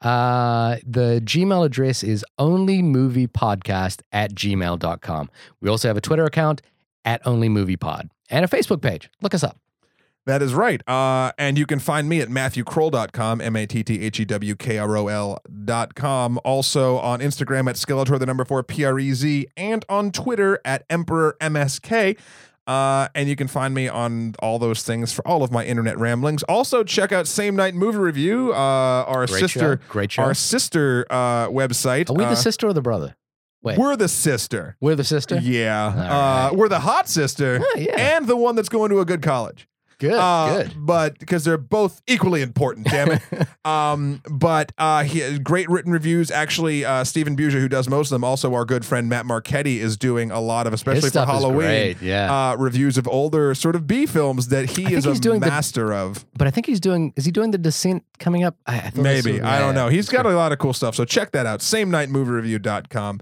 [0.00, 5.30] Uh, the Gmail address is onlymoviepodcast at gmail.com.
[5.60, 6.62] We also have a Twitter account
[7.04, 9.10] at onlymoviepod and a Facebook page.
[9.20, 9.58] Look us up.
[10.24, 10.86] That is right.
[10.88, 14.54] Uh, and you can find me at matthewkroll.com, M A T T H E W
[14.54, 16.38] K R O L.com.
[16.44, 20.60] Also on Instagram at Skeletor, the number four, P R E Z, and on Twitter
[20.64, 22.18] at Emperor MSK.
[22.64, 25.98] Uh, and you can find me on all those things for all of my internet
[25.98, 26.44] ramblings.
[26.44, 29.88] Also, check out Same Night Movie Review, uh, our Great sister, show.
[29.88, 30.22] Great show.
[30.22, 32.08] our sister uh, website.
[32.08, 33.16] Are we Uh, the sister or the brother?
[33.64, 34.76] Wait, We're the sister.
[34.80, 35.38] we're the sister?
[35.40, 35.86] Yeah.
[35.86, 36.56] Uh, right.
[36.56, 38.16] We're the hot sister Oh, yeah.
[38.16, 39.66] and the one that's going to a good college.
[40.02, 40.72] Good, Uh, good.
[40.76, 43.22] But because they're both equally important, damn it.
[43.64, 46.30] um, but uh, he has great written reviews.
[46.30, 49.78] Actually, uh, Stephen Buja, who does most of them, also our good friend Matt Marchetti
[49.80, 52.50] is doing a lot of, especially for Halloween, yeah.
[52.50, 55.46] uh, reviews of older sort of B films that he I is a doing the-
[55.46, 56.24] master of.
[56.36, 58.56] but I think he's doing, is he doing the descent coming up?
[58.66, 59.38] I, I Maybe.
[59.38, 59.88] saw- I don't know.
[59.88, 60.94] He's got a lot of cool stuff.
[60.96, 61.62] So check that out.
[61.62, 63.20] Same night moviereview.com.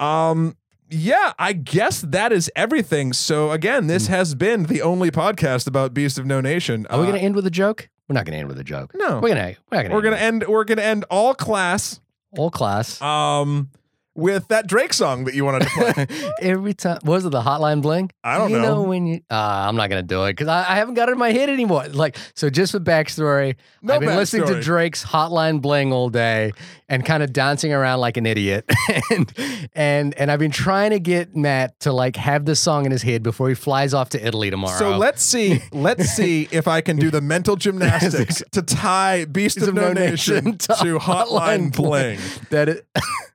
[0.00, 0.56] Um
[0.94, 3.12] yeah, I guess that is everything.
[3.12, 6.86] So again, this has been the only podcast about Beast of No Nation.
[6.90, 7.88] Are we Uh, going to end with a joke?
[8.08, 8.92] We're not going to end with a joke.
[8.94, 9.14] No.
[9.20, 12.00] We're going to, we're going gonna end we're gonna end all class
[12.36, 13.00] all class.
[13.00, 13.70] um
[14.14, 16.30] with that Drake song that you wanted to play.
[16.40, 18.10] Every time, was it the Hotline Bling?
[18.22, 18.82] I don't you know.
[18.82, 19.20] when you.
[19.30, 19.34] Uh,
[19.68, 21.86] I'm not gonna do it because I, I haven't got it in my head anymore.
[21.88, 24.60] Like, so just for backstory, No I've been listening to.
[24.60, 26.52] Drake's Hotline Bling all day
[26.88, 28.70] and kind of dancing around like an idiot,
[29.10, 29.32] and
[29.74, 33.02] and and I've been trying to get Matt to like have this song in his
[33.02, 34.78] head before he flies off to Italy tomorrow.
[34.78, 39.58] So let's see, let's see if I can do the mental gymnastics to tie Beast
[39.58, 42.18] of, No, Nation, to Hotline Bling.
[42.50, 42.86] That it,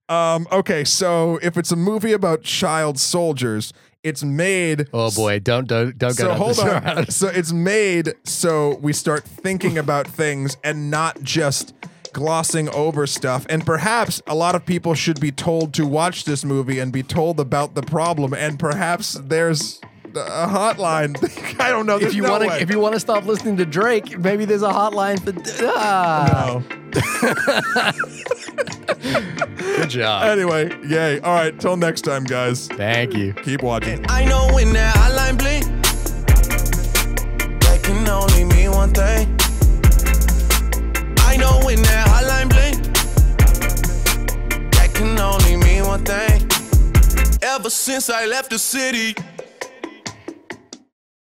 [0.09, 5.67] Um, okay, so if it's a movie about child soldiers, it's made oh boy, don't
[5.67, 7.05] don't don't go so hold on.
[7.11, 11.73] So it's made so we start thinking about things and not just
[12.13, 13.45] glossing over stuff.
[13.49, 17.03] And perhaps a lot of people should be told to watch this movie and be
[17.03, 18.33] told about the problem.
[18.33, 19.79] And perhaps there's
[20.15, 21.15] a hotline.
[21.59, 21.97] I don't know.
[21.99, 24.63] If you no want to, if you want to stop listening to Drake, maybe there's
[24.63, 25.33] a hotline for.
[25.77, 26.79] Ah, No.
[29.75, 30.23] good job.
[30.23, 31.19] Anyway, yay.
[31.19, 31.57] All right.
[31.59, 32.67] Till next time, guys.
[32.67, 33.33] Thank you.
[33.33, 34.05] Keep watching.
[34.09, 35.63] I know when that hotline bling,
[37.59, 39.35] that can only mean one thing.
[41.25, 42.81] I know when that hotline bling,
[44.71, 46.47] that can only mean one thing.
[47.41, 49.15] Ever since I left the city,